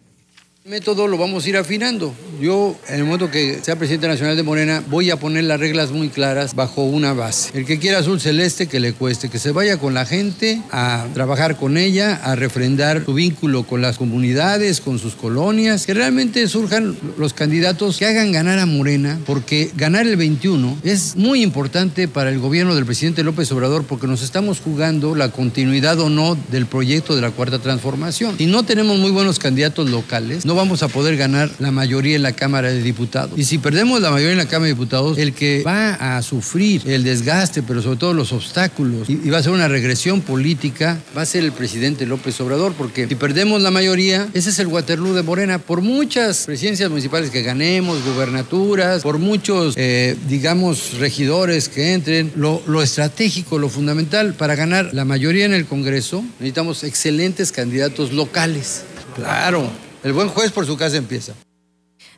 Método 0.64 1.08
lo 1.08 1.18
vamos 1.18 1.44
a 1.44 1.48
ir 1.48 1.56
afinando. 1.56 2.14
Yo, 2.40 2.76
en 2.88 3.00
el 3.00 3.04
momento 3.04 3.32
que 3.32 3.58
sea 3.62 3.74
presidente 3.74 4.06
nacional 4.06 4.36
de 4.36 4.44
Morena, 4.44 4.80
voy 4.88 5.10
a 5.10 5.16
poner 5.16 5.42
las 5.42 5.58
reglas 5.58 5.90
muy 5.90 6.08
claras 6.08 6.54
bajo 6.54 6.84
una 6.84 7.12
base. 7.14 7.50
El 7.58 7.66
que 7.66 7.80
quiera 7.80 7.98
azul 7.98 8.20
celeste, 8.20 8.68
que 8.68 8.78
le 8.78 8.92
cueste, 8.92 9.28
que 9.28 9.40
se 9.40 9.50
vaya 9.50 9.78
con 9.78 9.92
la 9.92 10.06
gente 10.06 10.62
a 10.70 11.04
trabajar 11.14 11.56
con 11.56 11.76
ella, 11.76 12.14
a 12.14 12.36
refrendar 12.36 13.04
su 13.04 13.12
vínculo 13.12 13.64
con 13.64 13.82
las 13.82 13.98
comunidades, 13.98 14.80
con 14.80 15.00
sus 15.00 15.16
colonias, 15.16 15.84
que 15.84 15.94
realmente 15.94 16.46
surjan 16.46 16.96
los 17.18 17.32
candidatos 17.32 17.98
que 17.98 18.06
hagan 18.06 18.30
ganar 18.30 18.60
a 18.60 18.66
Morena, 18.66 19.18
porque 19.26 19.72
ganar 19.74 20.06
el 20.06 20.16
21 20.16 20.78
es 20.84 21.16
muy 21.16 21.42
importante 21.42 22.06
para 22.06 22.30
el 22.30 22.38
gobierno 22.38 22.76
del 22.76 22.86
presidente 22.86 23.24
López 23.24 23.50
Obrador, 23.50 23.82
porque 23.82 24.06
nos 24.06 24.22
estamos 24.22 24.60
jugando 24.60 25.16
la 25.16 25.32
continuidad 25.32 25.98
o 25.98 26.08
no 26.08 26.36
del 26.52 26.66
proyecto 26.66 27.16
de 27.16 27.22
la 27.22 27.32
Cuarta 27.32 27.58
Transformación. 27.58 28.38
Si 28.38 28.46
no 28.46 28.62
tenemos 28.62 28.96
muy 29.00 29.10
buenos 29.10 29.40
candidatos 29.40 29.90
locales, 29.90 30.46
vamos 30.54 30.82
a 30.82 30.88
poder 30.88 31.16
ganar 31.16 31.50
la 31.58 31.70
mayoría 31.70 32.16
en 32.16 32.22
la 32.22 32.32
Cámara 32.32 32.70
de 32.70 32.82
Diputados. 32.82 33.38
Y 33.38 33.44
si 33.44 33.58
perdemos 33.58 34.00
la 34.00 34.10
mayoría 34.10 34.32
en 34.32 34.38
la 34.38 34.46
Cámara 34.46 34.66
de 34.68 34.74
Diputados, 34.74 35.18
el 35.18 35.32
que 35.32 35.62
va 35.62 36.16
a 36.16 36.22
sufrir 36.22 36.82
el 36.86 37.04
desgaste, 37.04 37.62
pero 37.62 37.82
sobre 37.82 37.98
todo 37.98 38.14
los 38.14 38.32
obstáculos, 38.32 39.08
y, 39.08 39.30
va 39.30 39.38
a 39.38 39.42
ser 39.42 39.52
una 39.52 39.68
regresión 39.68 40.20
política, 40.20 41.00
va 41.16 41.22
a 41.22 41.26
ser 41.26 41.44
el 41.44 41.52
presidente 41.52 42.06
López 42.06 42.40
Obrador, 42.40 42.72
porque 42.74 43.08
si 43.08 43.14
perdemos 43.14 43.62
la 43.62 43.70
mayoría, 43.70 44.28
ese 44.34 44.50
es 44.50 44.58
el 44.58 44.66
Waterloo 44.66 45.14
de 45.14 45.22
Morena. 45.22 45.58
Por 45.58 45.80
muchas 45.80 46.44
presidencias 46.46 46.88
municipales 46.90 47.30
que 47.30 47.42
ganemos, 47.42 48.04
gubernaturas, 48.04 49.02
por 49.02 49.18
muchos, 49.18 49.74
eh, 49.76 50.16
digamos, 50.28 50.98
regidores 50.98 51.68
que 51.68 51.94
entren, 51.94 52.32
lo 52.36 52.82
estratégico, 52.82 53.58
lo 53.58 53.68
fundamental 53.68 54.34
para 54.34 54.54
ganar 54.54 54.90
la 54.92 55.04
mayoría 55.04 55.44
en 55.44 55.54
el 55.54 55.66
Congreso, 55.66 56.24
necesitamos 56.38 56.84
excelentes 56.84 57.52
candidatos 57.52 58.12
locales. 58.12 58.82
Claro, 59.14 59.70
el 60.02 60.12
buen 60.12 60.28
juez 60.28 60.52
por 60.52 60.66
su 60.66 60.76
casa 60.76 60.96
empieza. 60.96 61.34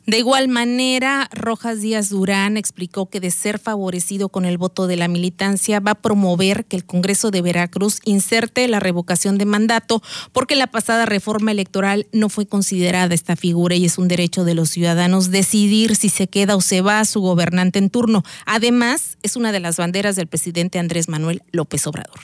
De 0.07 0.19
igual 0.19 0.49
manera, 0.49 1.31
Rojas 1.33 1.81
Díaz 1.81 2.11
Durán 2.11 2.59
explicó 2.59 3.09
que 3.09 3.21
de 3.21 3.31
ser 3.31 3.59
favorecido 3.59 4.29
con 4.29 4.45
el 4.45 4.59
voto 4.59 4.87
de 4.87 4.97
la 4.97 5.09
militancia 5.09 5.81
va 5.81 5.93
a 5.93 6.03
promover 6.03 6.67
que 6.67 6.77
el 6.77 6.85
Congreso 6.85 7.31
de 7.31 7.41
Veracruz 7.41 8.01
inserte 8.05 8.69
la 8.69 8.81
revocación 8.81 9.39
de 9.39 9.47
mandato 9.47 10.03
porque 10.33 10.57
la 10.57 10.67
pasada 10.67 11.07
reforma 11.07 11.53
electoral 11.53 12.07
no 12.13 12.29
fue 12.29 12.45
considerada 12.45 13.15
esta 13.15 13.35
figura 13.35 13.77
y 13.77 13.87
es 13.87 13.97
un 13.97 14.09
derecho 14.09 14.45
de 14.45 14.55
los 14.55 14.69
ciudadanos 14.69 15.31
decidir 15.31 15.97
si 15.97 16.11
se 16.11 16.29
queda 16.29 16.55
o 16.55 16.61
se 16.61 16.83
va 16.83 17.03
su 17.07 17.23
gobernante 17.23 17.79
en 17.79 17.89
turno. 17.89 18.25
Además, 18.45 19.17
es 19.23 19.37
una 19.37 19.53
de 19.53 19.61
las 19.61 19.79
banderas 19.79 20.17
del 20.17 20.27
presidente 20.27 20.79
Andrés 20.79 21.09
Manuel 21.09 21.43
López 21.51 21.87
Obrador 21.87 22.21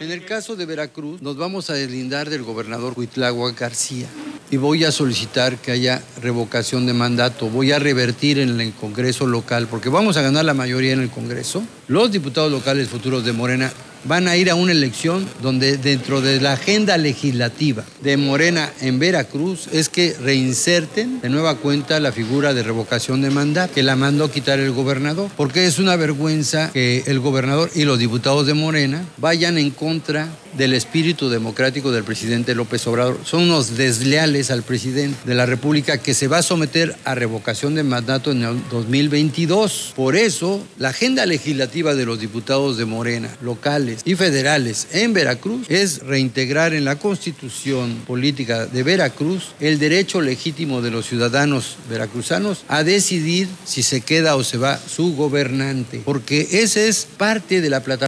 En 0.00 0.12
el 0.12 0.24
caso 0.24 0.54
de 0.54 0.64
Veracruz, 0.64 1.20
nos 1.22 1.36
vamos 1.36 1.70
a 1.70 1.74
deslindar 1.74 2.30
del 2.30 2.44
gobernador 2.44 2.92
Huitlagua 2.96 3.50
García 3.50 4.06
y 4.48 4.56
voy 4.56 4.84
a 4.84 4.92
solicitar 4.92 5.56
que 5.58 5.72
haya 5.72 6.00
revocación 6.22 6.86
de 6.86 6.94
mandato. 6.94 7.48
Voy 7.48 7.72
a 7.72 7.80
revertir 7.80 8.38
en 8.38 8.60
el 8.60 8.72
Congreso 8.72 9.26
local, 9.26 9.66
porque 9.68 9.88
vamos 9.88 10.16
a 10.16 10.22
ganar 10.22 10.44
la 10.44 10.54
mayoría 10.54 10.92
en 10.92 11.00
el 11.00 11.10
Congreso. 11.10 11.64
Los 11.88 12.12
diputados 12.12 12.52
locales 12.52 12.88
futuros 12.88 13.24
de 13.24 13.32
Morena 13.32 13.72
van 14.04 14.28
a 14.28 14.36
ir 14.36 14.50
a 14.50 14.54
una 14.54 14.72
elección 14.72 15.26
donde 15.42 15.76
dentro 15.76 16.20
de 16.20 16.40
la 16.40 16.52
agenda 16.54 16.96
legislativa 16.98 17.84
de 18.02 18.16
Morena 18.16 18.70
en 18.80 18.98
Veracruz 18.98 19.68
es 19.72 19.88
que 19.88 20.14
reinserten 20.20 21.20
de 21.20 21.28
nueva 21.28 21.56
cuenta 21.56 22.00
la 22.00 22.12
figura 22.12 22.54
de 22.54 22.62
revocación 22.62 23.22
de 23.22 23.30
mandato 23.30 23.74
que 23.74 23.82
la 23.82 23.96
mandó 23.96 24.30
quitar 24.30 24.58
el 24.58 24.72
gobernador, 24.72 25.30
porque 25.36 25.66
es 25.66 25.78
una 25.78 25.96
vergüenza 25.96 26.70
que 26.72 27.04
el 27.06 27.20
gobernador 27.20 27.70
y 27.74 27.84
los 27.84 27.98
diputados 27.98 28.46
de 28.46 28.54
Morena 28.54 29.04
vayan 29.16 29.58
en 29.58 29.70
contra 29.70 30.28
del 30.58 30.74
espíritu 30.74 31.30
democrático 31.30 31.92
del 31.92 32.04
presidente 32.04 32.54
López 32.54 32.86
Obrador. 32.86 33.18
Son 33.24 33.44
unos 33.44 33.76
desleales 33.76 34.50
al 34.50 34.64
presidente 34.64 35.16
de 35.24 35.34
la 35.34 35.46
República 35.46 35.98
que 35.98 36.12
se 36.12 36.28
va 36.28 36.38
a 36.38 36.42
someter 36.42 36.96
a 37.04 37.14
revocación 37.14 37.76
de 37.76 37.84
mandato 37.84 38.32
en 38.32 38.42
el 38.42 38.60
2022. 38.68 39.94
Por 39.96 40.16
eso, 40.16 40.66
la 40.76 40.88
agenda 40.88 41.24
legislativa 41.24 41.94
de 41.94 42.04
los 42.04 42.20
diputados 42.20 42.76
de 42.76 42.84
Morena, 42.84 43.34
locales 43.40 44.00
y 44.04 44.16
federales 44.16 44.88
en 44.92 45.12
Veracruz, 45.12 45.66
es 45.68 46.00
reintegrar 46.00 46.74
en 46.74 46.84
la 46.84 46.96
constitución 46.96 48.02
política 48.06 48.66
de 48.66 48.82
Veracruz 48.82 49.52
el 49.60 49.78
derecho 49.78 50.20
legítimo 50.20 50.82
de 50.82 50.90
los 50.90 51.06
ciudadanos 51.06 51.76
veracruzanos 51.88 52.64
a 52.68 52.82
decidir 52.82 53.48
si 53.64 53.82
se 53.82 54.00
queda 54.00 54.34
o 54.34 54.42
se 54.42 54.58
va 54.58 54.78
su 54.78 55.14
gobernante, 55.14 56.02
porque 56.04 56.48
ese 56.50 56.88
es 56.88 57.06
parte 57.16 57.60
de 57.60 57.70
la 57.70 57.80
plataforma 57.80 58.07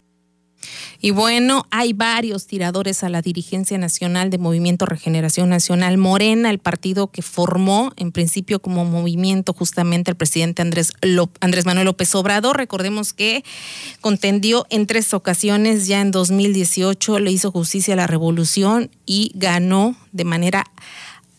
y 1.03 1.13
bueno, 1.13 1.67
hay 1.71 1.95
varios 1.95 2.47
tiradores 2.47 3.03
a 3.03 3.09
la 3.09 3.23
dirigencia 3.23 3.79
nacional 3.79 4.29
de 4.29 4.37
Movimiento 4.37 4.85
Regeneración 4.85 5.49
Nacional 5.49 5.97
Morena, 5.97 6.51
el 6.51 6.59
partido 6.59 7.07
que 7.07 7.23
formó 7.23 7.93
en 7.97 8.13
principio 8.13 8.61
como 8.61 8.85
movimiento 8.85 9.55
justamente 9.55 10.11
el 10.11 10.17
presidente 10.19 10.61
Andrés, 10.61 10.93
Andrés 11.41 11.65
Manuel 11.65 11.87
López 11.87 12.15
Obrador. 12.15 12.59
Recordemos 12.59 13.15
que 13.15 13.45
contendió 14.03 14.67
en 14.69 14.87
tres 14.87 15.15
ocasiones, 15.15 15.87
ya 15.87 16.03
en 16.03 16.11
2018 16.11 17.19
le 17.19 17.31
hizo 17.31 17.51
justicia 17.51 17.95
a 17.95 17.97
la 17.97 18.07
revolución 18.07 18.91
y 19.07 19.33
ganó 19.35 19.97
de 20.13 20.25
manera 20.25 20.67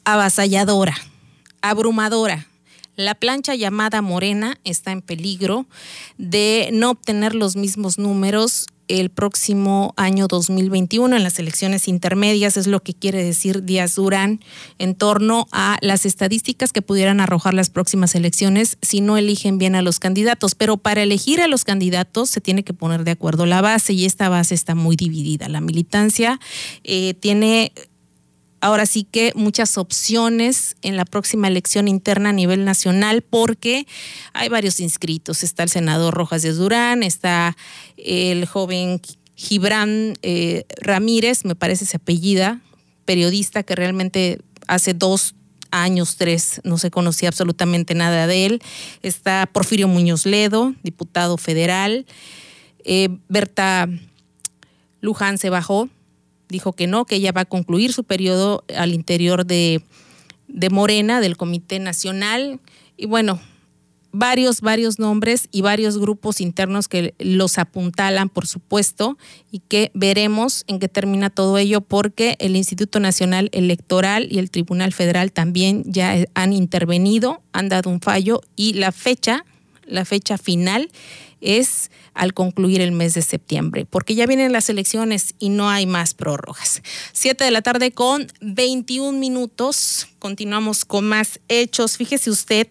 avasalladora, 0.06 0.96
abrumadora. 1.62 2.48
La 2.96 3.16
plancha 3.16 3.56
llamada 3.56 4.02
Morena 4.02 4.60
está 4.64 4.92
en 4.92 5.02
peligro 5.02 5.66
de 6.18 6.70
no 6.74 6.90
obtener 6.90 7.36
los 7.36 7.56
mismos 7.56 7.98
números 7.98 8.68
el 8.88 9.10
próximo 9.10 9.94
año 9.98 10.28
2021 10.28 11.16
en 11.16 11.24
las 11.24 11.40
elecciones 11.40 11.88
intermedias, 11.88 12.58
es 12.58 12.68
lo 12.68 12.82
que 12.82 12.94
quiere 12.94 13.24
decir 13.24 13.64
Díaz 13.64 13.96
Durán 13.96 14.40
en 14.80 14.96
torno 14.96 15.48
a 15.52 15.78
las 15.82 16.06
estadísticas 16.06 16.74
que 16.74 16.82
pudieran 16.82 17.20
arrojar 17.20 17.54
las 17.54 17.70
próximas 17.70 18.16
elecciones 18.16 18.78
si 18.82 19.02
no 19.02 19.18
eligen 19.18 19.58
bien 19.58 19.76
a 19.76 19.82
los 19.82 20.00
candidatos. 20.00 20.56
Pero 20.56 20.78
para 20.78 21.04
elegir 21.04 21.42
a 21.42 21.48
los 21.48 21.64
candidatos 21.64 22.30
se 22.30 22.42
tiene 22.42 22.64
que 22.64 22.74
poner 22.74 23.04
de 23.04 23.12
acuerdo 23.12 23.46
la 23.46 23.62
base 23.62 23.94
y 23.94 24.06
esta 24.06 24.30
base 24.30 24.56
está 24.56 24.76
muy 24.76 24.96
dividida. 24.96 25.50
La 25.50 25.62
militancia 25.62 26.40
eh, 26.84 27.14
tiene 27.16 27.72
ahora 28.62 28.86
sí 28.86 29.04
que 29.04 29.34
muchas 29.36 29.78
opciones 29.78 30.78
en 30.84 30.96
la 30.96 31.06
próxima 31.06 31.48
elección 31.48 31.88
interna 31.88 32.30
a 32.30 32.34
nivel 32.34 32.64
nacional 32.64 33.24
porque 33.24 33.88
hay 34.34 34.50
varios 34.50 34.80
inscritos. 34.80 35.44
Está 35.44 35.64
el 35.64 35.70
senador 35.70 36.14
Rojas 36.14 36.44
de 36.44 36.54
Durán, 36.54 37.04
está 37.04 37.58
el 37.98 38.46
joven 38.46 39.02
Gibran 39.36 40.14
eh, 40.22 40.66
Ramírez, 40.80 41.44
me 41.46 41.56
parece 41.56 41.86
ese 41.86 41.98
apellida, 41.98 42.62
periodista 43.06 43.64
que 43.64 43.76
realmente 43.76 44.40
hace 44.68 44.94
dos 44.94 45.34
años, 45.72 46.18
tres, 46.18 46.62
no 46.64 46.78
se 46.78 46.92
conocía 46.92 47.30
absolutamente 47.30 47.96
nada 47.96 48.28
de 48.28 48.46
él. 48.46 48.62
Está 49.02 49.50
Porfirio 49.52 49.88
Muñoz 49.88 50.26
Ledo, 50.26 50.76
diputado 50.84 51.38
federal. 51.38 52.06
Eh, 52.84 53.10
Berta 53.30 53.90
Luján 55.00 55.38
se 55.38 55.50
bajó, 55.50 55.90
dijo 56.52 56.74
que 56.74 56.86
no, 56.88 57.06
que 57.06 57.16
ella 57.16 57.32
va 57.32 57.42
a 57.42 57.46
concluir 57.46 57.94
su 57.94 58.04
periodo 58.04 58.64
al 58.76 58.94
interior 58.94 59.46
de, 59.46 59.84
de 60.48 60.70
Morena, 60.70 61.22
del 61.22 61.38
Comité 61.38 61.80
Nacional. 61.80 62.60
Y 62.98 63.08
bueno, 63.08 63.40
varios, 64.12 64.62
varios 64.62 65.00
nombres 65.00 65.48
y 65.52 65.62
varios 65.62 65.98
grupos 65.98 66.42
internos 66.42 66.88
que 66.88 67.14
los 67.20 67.58
apuntalan, 67.58 68.30
por 68.30 68.48
supuesto, 68.48 69.18
y 69.52 69.60
que 69.60 69.92
veremos 69.94 70.64
en 70.68 70.80
qué 70.80 70.88
termina 70.88 71.30
todo 71.30 71.58
ello, 71.58 71.82
porque 71.82 72.36
el 72.40 72.56
Instituto 72.56 73.00
Nacional 73.00 73.50
Electoral 73.54 74.28
y 74.30 74.40
el 74.40 74.52
Tribunal 74.52 74.94
Federal 74.94 75.32
también 75.32 75.84
ya 75.86 76.16
han 76.34 76.54
intervenido, 76.54 77.42
han 77.54 77.70
dado 77.70 77.90
un 77.90 78.02
fallo 78.02 78.42
y 78.56 78.74
la 78.74 78.92
fecha, 78.92 79.46
la 79.86 80.06
fecha 80.06 80.38
final 80.38 80.90
es 81.40 81.90
al 82.14 82.34
concluir 82.34 82.82
el 82.82 82.92
mes 82.92 83.14
de 83.14 83.22
septiembre, 83.22 83.86
porque 83.86 84.16
ya 84.16 84.26
vienen 84.26 84.52
las 84.52 84.70
elecciones 84.70 85.36
y 85.40 85.50
no 85.50 85.70
hay 85.70 85.86
más 85.86 86.14
prórrogas. 86.14 86.82
Siete 87.14 87.44
de 87.44 87.52
la 87.52 87.62
tarde 87.62 87.92
con 87.92 88.28
21 88.42 89.18
minutos. 89.18 90.08
Continuamos 90.20 90.86
con 90.86 91.08
más 91.08 91.40
hechos. 91.48 91.98
Fíjese 91.98 92.30
usted 92.30 92.68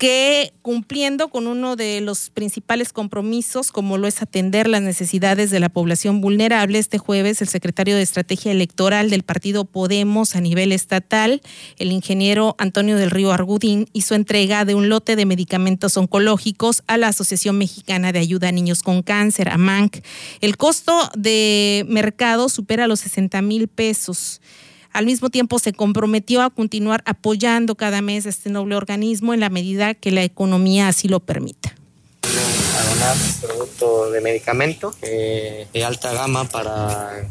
que 0.00 0.54
cumpliendo 0.62 1.28
con 1.28 1.46
uno 1.46 1.76
de 1.76 2.00
los 2.00 2.30
principales 2.30 2.90
compromisos, 2.90 3.70
como 3.70 3.98
lo 3.98 4.06
es 4.06 4.22
atender 4.22 4.66
las 4.66 4.80
necesidades 4.80 5.50
de 5.50 5.60
la 5.60 5.68
población 5.68 6.22
vulnerable, 6.22 6.78
este 6.78 6.96
jueves 6.96 7.42
el 7.42 7.48
secretario 7.48 7.96
de 7.96 8.00
Estrategia 8.00 8.50
Electoral 8.50 9.10
del 9.10 9.24
partido 9.24 9.66
Podemos 9.66 10.36
a 10.36 10.40
nivel 10.40 10.72
estatal, 10.72 11.42
el 11.76 11.92
ingeniero 11.92 12.56
Antonio 12.56 12.96
del 12.96 13.10
Río 13.10 13.30
Argudín, 13.30 13.90
hizo 13.92 14.14
entrega 14.14 14.64
de 14.64 14.74
un 14.74 14.88
lote 14.88 15.16
de 15.16 15.26
medicamentos 15.26 15.98
oncológicos 15.98 16.82
a 16.86 16.96
la 16.96 17.08
Asociación 17.08 17.58
Mexicana 17.58 18.10
de 18.10 18.20
Ayuda 18.20 18.48
a 18.48 18.52
Niños 18.52 18.82
con 18.82 19.02
Cáncer, 19.02 19.50
AMANC. 19.50 20.02
El 20.40 20.56
costo 20.56 21.10
de 21.14 21.84
mercado 21.88 22.48
supera 22.48 22.86
los 22.86 23.00
60 23.00 23.42
mil 23.42 23.68
pesos. 23.68 24.40
Al 24.92 25.06
mismo 25.06 25.30
tiempo 25.30 25.58
se 25.58 25.72
comprometió 25.72 26.42
a 26.42 26.50
continuar 26.50 27.02
apoyando 27.06 27.74
cada 27.74 28.02
mes 28.02 28.26
este 28.26 28.50
noble 28.50 28.76
organismo 28.76 29.34
en 29.34 29.40
la 29.40 29.50
medida 29.50 29.94
que 29.94 30.10
la 30.10 30.24
economía 30.24 30.88
así 30.88 31.08
lo 31.08 31.20
permita 31.20 31.74
producto 33.40 34.10
de 34.10 34.20
medicamento 34.20 34.94
eh, 35.02 35.66
de 35.72 35.84
alta 35.84 36.12
gama 36.12 36.44
para 36.44 37.24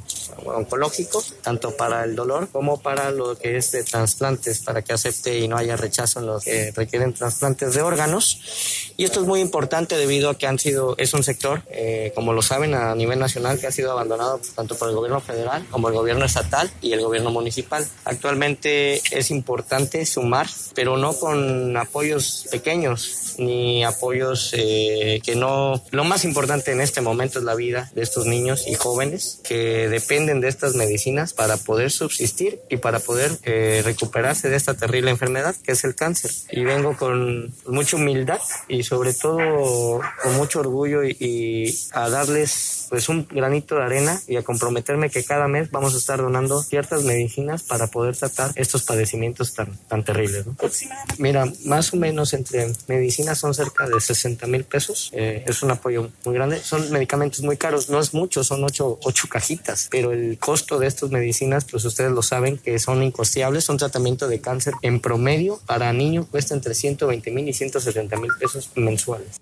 oncológico, 0.45 1.23
tanto 1.41 1.75
para 1.75 2.03
el 2.03 2.15
dolor 2.15 2.49
como 2.51 2.82
para 2.82 3.12
lo 3.12 3.38
que 3.38 3.58
es 3.58 3.71
de 3.71 3.84
trasplantes, 3.84 4.60
para 4.60 4.82
que 4.82 4.93
acepte 4.93 5.38
y 5.38 5.47
no 5.47 5.58
haya 5.58 5.75
rechazo 5.75 6.19
en 6.19 6.27
los 6.27 6.43
que 6.43 6.71
requieren 6.71 7.13
trasplantes 7.13 7.73
de 7.73 7.82
órganos. 7.82 8.93
Y 8.97 9.03
esto 9.03 9.21
es 9.21 9.27
muy 9.27 9.41
importante 9.41 9.97
debido 9.97 10.29
a 10.29 10.38
que 10.38 10.47
han 10.47 10.60
sido, 10.60 10.95
es 10.97 11.13
un 11.13 11.23
sector, 11.23 11.63
eh, 11.69 12.12
como 12.15 12.34
lo 12.34 12.41
saben, 12.41 12.73
a 12.73 12.95
nivel 12.95 13.19
nacional 13.19 13.60
que 13.60 13.67
ha 13.67 13.71
sido 13.71 13.91
abandonado 13.91 14.39
tanto 14.55 14.77
por 14.77 14.89
el 14.89 14.95
gobierno 14.95 15.21
federal 15.21 15.65
como 15.69 15.89
el 15.89 15.95
gobierno 15.95 16.25
estatal 16.25 16.71
y 16.82 16.93
el 16.93 17.01
gobierno 17.01 17.32
municipal. 17.32 17.88
Actualmente 18.05 19.01
es 19.12 19.32
importante 19.32 20.05
sumar, 20.05 20.47
pero 20.73 20.97
no 20.97 21.13
con 21.13 21.75
apoyos 21.77 22.47
pequeños 22.51 23.36
ni 23.38 23.84
apoyos 23.84 24.53
eh, 24.53 25.21
que 25.23 25.36
no... 25.36 25.58
Lo 25.91 26.03
más 26.03 26.25
importante 26.25 26.71
en 26.71 26.81
este 26.81 27.01
momento 27.01 27.39
es 27.39 27.45
la 27.45 27.55
vida 27.55 27.91
de 27.95 28.01
estos 28.01 28.25
niños 28.25 28.65
y 28.67 28.75
jóvenes 28.75 29.41
que 29.43 29.89
dependen 29.89 30.41
de 30.41 30.47
estas 30.47 30.75
medicinas 30.75 31.33
para 31.33 31.57
poder 31.57 31.91
subsistir 31.91 32.59
y 32.69 32.77
para 32.77 32.99
poder 32.99 33.31
eh, 33.43 33.81
recuperarse 33.83 34.49
de 34.49 34.55
esta 34.55 34.73
terrible 34.73 35.11
enfermedad 35.11 35.55
que 35.63 35.73
es 35.73 35.83
el 35.83 35.95
cáncer. 35.95 36.31
Y 36.51 36.63
vengo 36.63 36.95
con 36.97 37.53
mucha 37.67 37.97
humildad 37.97 38.41
y 38.67 38.83
sobre 38.83 39.13
todo 39.13 40.01
con 40.23 40.35
mucho 40.35 40.59
orgullo 40.59 41.03
y, 41.03 41.75
a 41.91 42.09
darles 42.09 42.78
pues 42.89 43.10
un 43.10 43.28
granito 43.28 43.75
de 43.75 43.84
arena 43.84 44.21
y 44.28 44.36
a 44.36 44.43
comprometerme 44.43 45.10
que 45.10 45.23
cada 45.23 45.47
mes 45.47 45.71
vamos 45.71 45.93
a 45.93 45.97
estar 45.97 46.19
donando 46.19 46.62
ciertas 46.63 47.04
medicinas 47.04 47.63
para 47.63 47.88
poder 47.88 48.15
tratar 48.15 48.52
estos 48.56 48.84
padecimientos 48.84 49.54
tan, 49.54 49.78
tan 49.88 50.04
terribles. 50.04 50.45
Mira, 51.17 51.52
más 51.65 51.93
o 51.93 51.97
menos 51.97 52.34
entre 52.34 52.71
medicinas 52.88 53.38
son 53.38 53.54
cerca 53.54 53.88
de 53.88 53.99
60 53.99 54.47
mil 54.47 54.63
pesos. 54.63 55.12
Eh, 55.13 55.43
es 55.47 55.62
un 55.63 55.71
apoyo 55.71 56.10
muy 56.25 56.36
grande. 56.36 56.60
Son 56.60 56.91
medicamentos 56.91 57.41
muy 57.41 57.58
caros, 57.58 57.89
no 57.89 57.99
es 57.99 58.13
mucho, 58.13 58.43
son 58.43 58.63
ocho, 58.63 58.99
ocho 59.04 59.28
cajitas, 59.30 59.88
pero 59.91 60.12
el 60.12 60.38
costo 60.39 60.80
de 60.80 60.88
estas 60.88 61.12
medicinas, 61.12 61.65
pues 61.65 61.86
ustedes 61.86 62.12
lo 62.12 62.21
saben 62.21 62.58
que 62.58 62.80
son 62.80 63.04
incosteables. 63.04 63.69
Un 63.69 63.78
tratamiento 63.78 64.28
de 64.28 64.41
cáncer 64.41 64.73
en 64.82 64.99
promedio 64.99 65.60
para 65.65 65.93
niños 65.93 66.28
cuesta 66.28 66.54
entre 66.54 66.73
120 66.73 67.32
mil 67.32 67.47
y 67.47 67.54
170 67.54 68.17
mil 68.17 68.32
pesos 68.39 68.71
mensuales. 68.75 69.39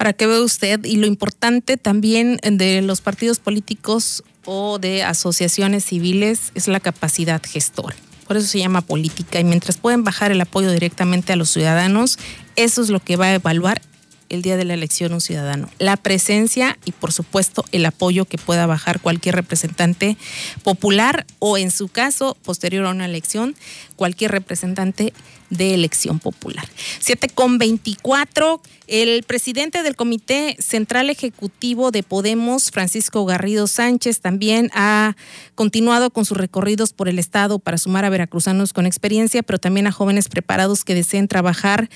Para 0.00 0.14
que 0.14 0.26
vea 0.26 0.40
usted, 0.40 0.82
y 0.86 0.96
lo 0.96 1.06
importante 1.06 1.76
también 1.76 2.40
de 2.42 2.80
los 2.80 3.02
partidos 3.02 3.38
políticos 3.38 4.24
o 4.46 4.78
de 4.78 5.02
asociaciones 5.02 5.84
civiles 5.84 6.52
es 6.54 6.68
la 6.68 6.80
capacidad 6.80 7.42
gestora. 7.44 7.94
Por 8.26 8.38
eso 8.38 8.46
se 8.46 8.60
llama 8.60 8.80
política. 8.80 9.40
Y 9.40 9.44
mientras 9.44 9.76
pueden 9.76 10.02
bajar 10.02 10.32
el 10.32 10.40
apoyo 10.40 10.72
directamente 10.72 11.34
a 11.34 11.36
los 11.36 11.50
ciudadanos, 11.50 12.18
eso 12.56 12.80
es 12.80 12.88
lo 12.88 13.00
que 13.00 13.16
va 13.16 13.26
a 13.26 13.34
evaluar 13.34 13.82
el 14.30 14.42
día 14.42 14.56
de 14.56 14.64
la 14.64 14.74
elección 14.74 15.12
un 15.12 15.20
ciudadano. 15.20 15.68
La 15.78 15.96
presencia 15.96 16.78
y 16.84 16.92
por 16.92 17.12
supuesto 17.12 17.64
el 17.72 17.84
apoyo 17.84 18.24
que 18.24 18.38
pueda 18.38 18.64
bajar 18.66 19.00
cualquier 19.00 19.34
representante 19.34 20.16
popular 20.62 21.26
o 21.38 21.58
en 21.58 21.70
su 21.70 21.88
caso, 21.88 22.36
posterior 22.42 22.86
a 22.86 22.90
una 22.90 23.04
elección, 23.04 23.54
cualquier 23.96 24.30
representante 24.30 25.12
de 25.50 25.74
elección 25.74 26.20
popular. 26.20 26.68
7 27.00 27.28
con 27.30 27.58
24, 27.58 28.62
el 28.86 29.24
presidente 29.24 29.82
del 29.82 29.96
Comité 29.96 30.56
Central 30.60 31.10
Ejecutivo 31.10 31.90
de 31.90 32.04
Podemos, 32.04 32.70
Francisco 32.70 33.24
Garrido 33.24 33.66
Sánchez, 33.66 34.20
también 34.20 34.70
ha 34.74 35.16
continuado 35.56 36.10
con 36.10 36.24
sus 36.24 36.38
recorridos 36.38 36.92
por 36.92 37.08
el 37.08 37.18
Estado 37.18 37.58
para 37.58 37.78
sumar 37.78 38.04
a 38.04 38.10
veracruzanos 38.10 38.72
con 38.72 38.86
experiencia, 38.86 39.42
pero 39.42 39.58
también 39.58 39.88
a 39.88 39.92
jóvenes 39.92 40.28
preparados 40.28 40.84
que 40.84 40.94
deseen 40.94 41.26
trabajar 41.26 41.90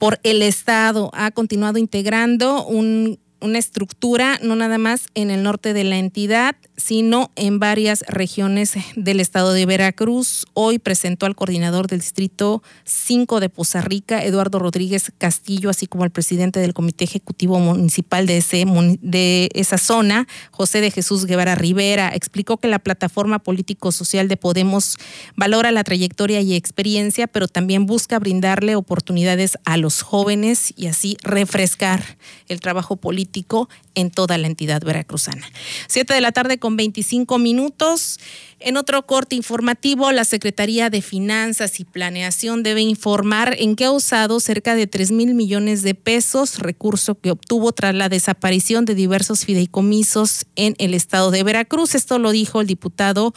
por 0.00 0.18
el 0.24 0.42
Estado. 0.42 1.10
Ha 1.12 1.30
continuado 1.30 1.78
integrando 1.78 2.66
un 2.66 3.20
una 3.40 3.58
estructura 3.58 4.38
no 4.42 4.54
nada 4.54 4.78
más 4.78 5.06
en 5.14 5.30
el 5.30 5.42
norte 5.42 5.72
de 5.72 5.84
la 5.84 5.96
entidad, 5.96 6.56
sino 6.80 7.30
en 7.36 7.58
varias 7.58 8.00
regiones 8.08 8.74
del 8.96 9.20
estado 9.20 9.52
de 9.52 9.66
Veracruz. 9.66 10.46
Hoy 10.54 10.78
presentó 10.78 11.26
al 11.26 11.36
coordinador 11.36 11.86
del 11.86 12.00
distrito 12.00 12.62
5 12.84 13.38
de 13.38 13.48
Poza 13.48 13.82
Rica, 13.82 14.24
Eduardo 14.24 14.58
Rodríguez 14.58 15.12
Castillo, 15.18 15.70
así 15.70 15.86
como 15.86 16.04
al 16.04 16.10
presidente 16.10 16.58
del 16.58 16.74
comité 16.74 17.04
ejecutivo 17.04 17.58
municipal 17.60 18.26
de, 18.26 18.38
ese, 18.38 18.64
de 19.02 19.50
esa 19.54 19.78
zona, 19.78 20.26
José 20.50 20.80
de 20.80 20.90
Jesús 20.90 21.26
Guevara 21.26 21.54
Rivera. 21.54 22.10
Explicó 22.14 22.56
que 22.56 22.68
la 22.68 22.78
plataforma 22.78 23.38
político-social 23.38 24.28
de 24.28 24.36
Podemos 24.36 24.96
valora 25.36 25.70
la 25.70 25.84
trayectoria 25.84 26.40
y 26.40 26.54
experiencia, 26.54 27.26
pero 27.26 27.46
también 27.46 27.86
busca 27.86 28.18
brindarle 28.18 28.74
oportunidades 28.74 29.58
a 29.64 29.76
los 29.76 30.02
jóvenes 30.02 30.72
y 30.76 30.86
así 30.86 31.16
refrescar 31.22 32.16
el 32.48 32.60
trabajo 32.60 32.96
político 32.96 33.68
en 33.94 34.10
toda 34.10 34.38
la 34.38 34.46
entidad 34.46 34.82
veracruzana. 34.82 35.46
Siete 35.88 36.14
de 36.14 36.20
la 36.20 36.32
tarde 36.32 36.58
con 36.58 36.69
25 36.76 37.38
minutos. 37.38 38.18
En 38.58 38.76
otro 38.76 39.06
corte 39.06 39.36
informativo, 39.36 40.12
la 40.12 40.24
Secretaría 40.24 40.90
de 40.90 41.00
Finanzas 41.00 41.80
y 41.80 41.84
Planeación 41.84 42.62
debe 42.62 42.82
informar 42.82 43.56
en 43.58 43.74
qué 43.76 43.86
ha 43.86 43.92
usado 43.92 44.38
cerca 44.40 44.74
de 44.74 44.86
3 44.86 45.12
mil 45.12 45.34
millones 45.34 45.82
de 45.82 45.94
pesos, 45.94 46.58
recurso 46.58 47.14
que 47.14 47.30
obtuvo 47.30 47.72
tras 47.72 47.94
la 47.94 48.08
desaparición 48.08 48.84
de 48.84 48.94
diversos 48.94 49.44
fideicomisos 49.44 50.46
en 50.56 50.74
el 50.78 50.94
estado 50.94 51.30
de 51.30 51.42
Veracruz. 51.42 51.94
Esto 51.94 52.18
lo 52.18 52.32
dijo 52.32 52.60
el 52.60 52.66
diputado 52.66 53.32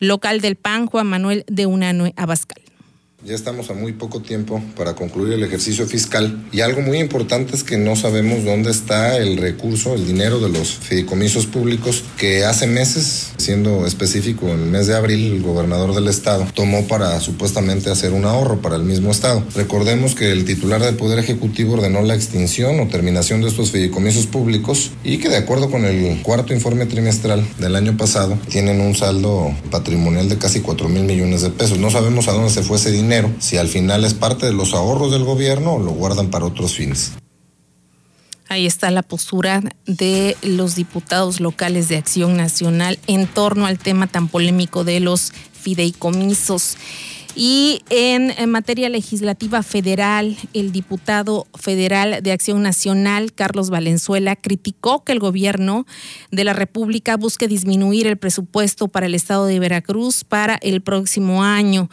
local 0.00 0.40
del 0.40 0.56
PAN, 0.56 0.86
Juan 0.86 1.06
Manuel 1.06 1.44
de 1.48 1.66
Unanue 1.66 2.14
Abascal. 2.16 2.61
Ya 3.24 3.36
estamos 3.36 3.70
a 3.70 3.74
muy 3.74 3.92
poco 3.92 4.20
tiempo 4.20 4.60
para 4.76 4.96
concluir 4.96 5.34
el 5.34 5.44
ejercicio 5.44 5.86
fiscal 5.86 6.44
y 6.50 6.60
algo 6.60 6.80
muy 6.80 6.98
importante 6.98 7.54
es 7.54 7.62
que 7.62 7.76
no 7.76 7.94
sabemos 7.94 8.44
dónde 8.44 8.72
está 8.72 9.16
el 9.16 9.36
recurso, 9.36 9.94
el 9.94 10.04
dinero 10.04 10.40
de 10.40 10.48
los 10.48 10.72
fideicomisos 10.72 11.46
públicos 11.46 12.02
que 12.18 12.44
hace 12.44 12.66
meses, 12.66 13.30
siendo 13.36 13.86
específico 13.86 14.48
en 14.48 14.58
el 14.58 14.66
mes 14.66 14.88
de 14.88 14.96
abril, 14.96 15.34
el 15.34 15.40
gobernador 15.40 15.94
del 15.94 16.08
estado 16.08 16.48
tomó 16.52 16.88
para 16.88 17.20
supuestamente 17.20 17.90
hacer 17.90 18.12
un 18.12 18.24
ahorro 18.24 18.60
para 18.60 18.74
el 18.74 18.82
mismo 18.82 19.12
estado. 19.12 19.44
Recordemos 19.54 20.16
que 20.16 20.32
el 20.32 20.44
titular 20.44 20.82
del 20.82 20.96
Poder 20.96 21.20
Ejecutivo 21.20 21.74
ordenó 21.74 22.02
la 22.02 22.16
extinción 22.16 22.80
o 22.80 22.88
terminación 22.88 23.40
de 23.40 23.46
estos 23.46 23.70
fideicomisos 23.70 24.26
públicos 24.26 24.90
y 25.04 25.18
que 25.18 25.28
de 25.28 25.36
acuerdo 25.36 25.70
con 25.70 25.84
el 25.84 26.22
cuarto 26.22 26.54
informe 26.54 26.86
trimestral 26.86 27.46
del 27.60 27.76
año 27.76 27.96
pasado 27.96 28.36
tienen 28.48 28.80
un 28.80 28.96
saldo 28.96 29.54
patrimonial 29.70 30.28
de 30.28 30.38
casi 30.38 30.58
4 30.58 30.88
mil 30.88 31.04
millones 31.04 31.42
de 31.42 31.50
pesos. 31.50 31.78
No 31.78 31.92
sabemos 31.92 32.26
a 32.26 32.32
dónde 32.32 32.50
se 32.50 32.64
fue 32.64 32.78
ese 32.78 32.90
dinero 32.90 33.11
si 33.38 33.58
al 33.58 33.68
final 33.68 34.04
es 34.04 34.14
parte 34.14 34.46
de 34.46 34.52
los 34.52 34.74
ahorros 34.74 35.10
del 35.10 35.24
gobierno 35.24 35.78
lo 35.78 35.92
guardan 35.92 36.30
para 36.30 36.46
otros 36.46 36.74
fines. 36.74 37.12
Ahí 38.48 38.66
está 38.66 38.90
la 38.90 39.02
postura 39.02 39.62
de 39.86 40.36
los 40.42 40.76
diputados 40.76 41.40
locales 41.40 41.88
de 41.88 41.96
Acción 41.96 42.36
Nacional 42.36 42.98
en 43.06 43.26
torno 43.26 43.66
al 43.66 43.78
tema 43.78 44.06
tan 44.06 44.28
polémico 44.28 44.84
de 44.84 45.00
los 45.00 45.32
fideicomisos. 45.52 46.76
Y 47.34 47.80
en, 47.88 48.50
materia 48.50 48.90
legislativa 48.90 49.62
federal, 49.62 50.36
el 50.52 50.70
diputado 50.70 51.46
federal 51.54 52.22
de 52.22 52.32
Acción 52.32 52.62
Nacional, 52.62 53.32
Carlos 53.32 53.70
Valenzuela, 53.70 54.36
criticó 54.36 55.02
que 55.02 55.12
el 55.12 55.18
gobierno 55.18 55.86
de 56.30 56.44
la 56.44 56.52
República 56.52 57.16
busque 57.16 57.48
disminuir 57.48 58.06
el 58.06 58.18
presupuesto 58.18 58.88
para 58.88 59.06
el 59.06 59.14
estado 59.14 59.46
de 59.46 59.58
Veracruz 59.60 60.24
para 60.24 60.56
el 60.56 60.82
próximo 60.82 61.42
año 61.42 61.88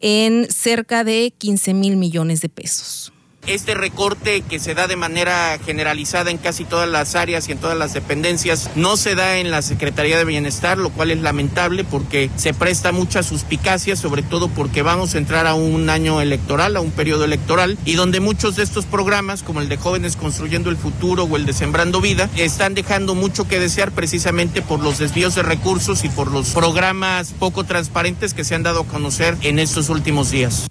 en 0.00 0.50
cerca 0.50 1.04
de 1.04 1.32
15 1.36 1.74
mil 1.74 1.96
millones 1.96 2.40
de 2.40 2.48
pesos 2.48 3.12
este 3.48 3.74
recorte 3.74 4.42
que 4.42 4.58
se 4.58 4.74
da 4.74 4.86
de 4.86 4.96
manera 4.96 5.58
generalizada 5.64 6.30
en 6.30 6.38
casi 6.38 6.64
todas 6.64 6.88
las 6.88 7.14
áreas 7.14 7.48
y 7.48 7.52
en 7.52 7.58
todas 7.58 7.76
las 7.76 7.94
dependencias 7.94 8.70
no 8.76 8.96
se 8.96 9.14
da 9.14 9.38
en 9.38 9.50
la 9.50 9.62
Secretaría 9.62 10.18
de 10.18 10.24
Bienestar, 10.24 10.78
lo 10.78 10.90
cual 10.90 11.10
es 11.10 11.20
lamentable 11.20 11.84
porque 11.84 12.30
se 12.36 12.54
presta 12.54 12.92
mucha 12.92 13.22
suspicacia, 13.22 13.96
sobre 13.96 14.22
todo 14.22 14.48
porque 14.48 14.82
vamos 14.82 15.14
a 15.14 15.18
entrar 15.18 15.46
a 15.46 15.54
un 15.54 15.88
año 15.90 16.20
electoral, 16.20 16.76
a 16.76 16.80
un 16.80 16.90
periodo 16.90 17.24
electoral, 17.24 17.78
y 17.84 17.94
donde 17.94 18.20
muchos 18.20 18.56
de 18.56 18.62
estos 18.62 18.84
programas, 18.84 19.42
como 19.42 19.60
el 19.60 19.68
de 19.68 19.76
Jóvenes 19.76 20.16
Construyendo 20.16 20.70
el 20.70 20.76
Futuro 20.76 21.24
o 21.24 21.36
el 21.36 21.46
de 21.46 21.52
Sembrando 21.52 22.00
Vida, 22.00 22.28
están 22.36 22.74
dejando 22.74 23.14
mucho 23.14 23.48
que 23.48 23.60
desear 23.60 23.92
precisamente 23.92 24.62
por 24.62 24.80
los 24.80 24.98
desvíos 24.98 25.34
de 25.34 25.42
recursos 25.42 26.04
y 26.04 26.08
por 26.08 26.30
los 26.30 26.50
programas 26.50 27.32
poco 27.32 27.64
transparentes 27.64 28.34
que 28.34 28.44
se 28.44 28.54
han 28.54 28.62
dado 28.62 28.80
a 28.80 28.86
conocer 28.86 29.36
en 29.42 29.58
estos 29.58 29.88
últimos 29.88 30.30
días 30.30 30.68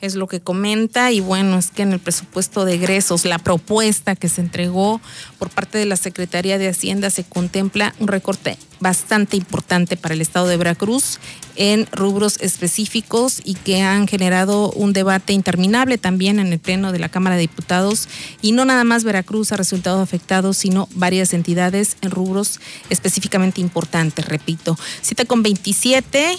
es 0.00 0.14
lo 0.14 0.28
que 0.28 0.40
comenta 0.40 1.10
y 1.10 1.20
bueno, 1.20 1.58
es 1.58 1.70
que 1.70 1.82
en 1.82 1.92
el 1.92 1.98
presupuesto 1.98 2.64
de 2.64 2.74
egresos, 2.74 3.24
la 3.24 3.38
propuesta 3.38 4.14
que 4.14 4.28
se 4.28 4.40
entregó 4.40 5.00
por 5.38 5.50
parte 5.50 5.78
de 5.78 5.86
la 5.86 5.96
Secretaría 5.96 6.58
de 6.58 6.68
Hacienda 6.68 7.10
se 7.10 7.24
contempla 7.24 7.94
un 7.98 8.08
recorte 8.08 8.56
bastante 8.80 9.36
importante 9.36 9.96
para 9.96 10.14
el 10.14 10.20
estado 10.20 10.46
de 10.46 10.56
Veracruz 10.56 11.18
en 11.56 11.86
rubros 11.90 12.38
específicos 12.40 13.40
y 13.44 13.54
que 13.54 13.82
han 13.82 14.06
generado 14.06 14.70
un 14.70 14.92
debate 14.92 15.32
interminable 15.32 15.98
también 15.98 16.38
en 16.38 16.52
el 16.52 16.60
Pleno 16.60 16.92
de 16.92 17.00
la 17.00 17.08
Cámara 17.08 17.34
de 17.34 17.42
Diputados 17.42 18.08
y 18.40 18.52
no 18.52 18.64
nada 18.64 18.84
más 18.84 19.02
Veracruz 19.02 19.50
ha 19.50 19.56
resultado 19.56 20.00
afectado, 20.00 20.52
sino 20.52 20.88
varias 20.94 21.34
entidades 21.34 21.96
en 22.02 22.12
rubros 22.12 22.60
específicamente 22.88 23.60
importantes, 23.60 24.24
repito. 24.26 24.78
Cita 25.02 25.24
con 25.24 25.42
27. 25.42 26.38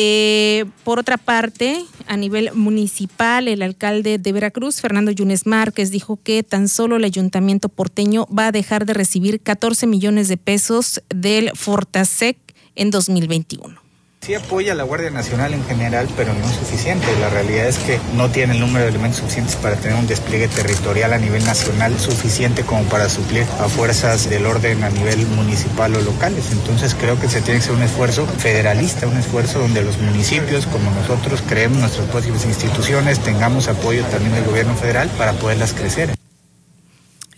Eh, 0.00 0.64
por 0.84 1.00
otra 1.00 1.16
parte, 1.16 1.84
a 2.06 2.16
nivel 2.16 2.52
municipal, 2.54 3.48
el 3.48 3.62
alcalde 3.62 4.18
de 4.18 4.30
Veracruz, 4.30 4.80
Fernando 4.80 5.10
Yunes 5.10 5.44
Márquez, 5.44 5.90
dijo 5.90 6.20
que 6.22 6.44
tan 6.44 6.68
solo 6.68 6.94
el 6.94 7.04
ayuntamiento 7.04 7.68
porteño 7.68 8.26
va 8.26 8.46
a 8.46 8.52
dejar 8.52 8.86
de 8.86 8.94
recibir 8.94 9.40
14 9.40 9.88
millones 9.88 10.28
de 10.28 10.36
pesos 10.36 11.02
del 11.08 11.50
Fortasec 11.56 12.38
en 12.76 12.92
2021. 12.92 13.87
Sí 14.20 14.34
apoya 14.34 14.72
a 14.72 14.74
la 14.74 14.82
Guardia 14.82 15.08
Nacional 15.10 15.54
en 15.54 15.64
general, 15.64 16.06
pero 16.14 16.34
no 16.34 16.44
es 16.44 16.56
suficiente. 16.56 17.06
La 17.18 17.30
realidad 17.30 17.66
es 17.66 17.78
que 17.78 17.98
no 18.14 18.28
tiene 18.28 18.52
el 18.52 18.60
número 18.60 18.84
de 18.84 18.90
elementos 18.90 19.20
suficientes 19.20 19.56
para 19.56 19.76
tener 19.76 19.96
un 19.96 20.06
despliegue 20.06 20.48
territorial 20.48 21.14
a 21.14 21.18
nivel 21.18 21.42
nacional 21.46 21.98
suficiente 21.98 22.62
como 22.62 22.82
para 22.84 23.08
suplir 23.08 23.44
a 23.58 23.68
fuerzas 23.68 24.28
del 24.28 24.44
orden 24.44 24.84
a 24.84 24.90
nivel 24.90 25.26
municipal 25.28 25.94
o 25.94 26.00
locales. 26.02 26.52
Entonces 26.52 26.94
creo 26.94 27.18
que 27.18 27.28
se 27.28 27.40
tiene 27.40 27.60
que 27.60 27.64
hacer 27.64 27.76
un 27.76 27.82
esfuerzo 27.82 28.26
federalista, 28.26 29.06
un 29.06 29.16
esfuerzo 29.16 29.60
donde 29.60 29.82
los 29.82 29.96
municipios, 29.98 30.66
como 30.66 30.90
nosotros, 30.90 31.42
creemos 31.48 31.78
nuestras 31.78 32.06
propias 32.08 32.44
instituciones, 32.44 33.20
tengamos 33.20 33.68
apoyo 33.68 34.04
también 34.06 34.34
del 34.34 34.44
gobierno 34.44 34.74
federal 34.74 35.08
para 35.16 35.32
poderlas 35.32 35.72
crecer. 35.72 36.17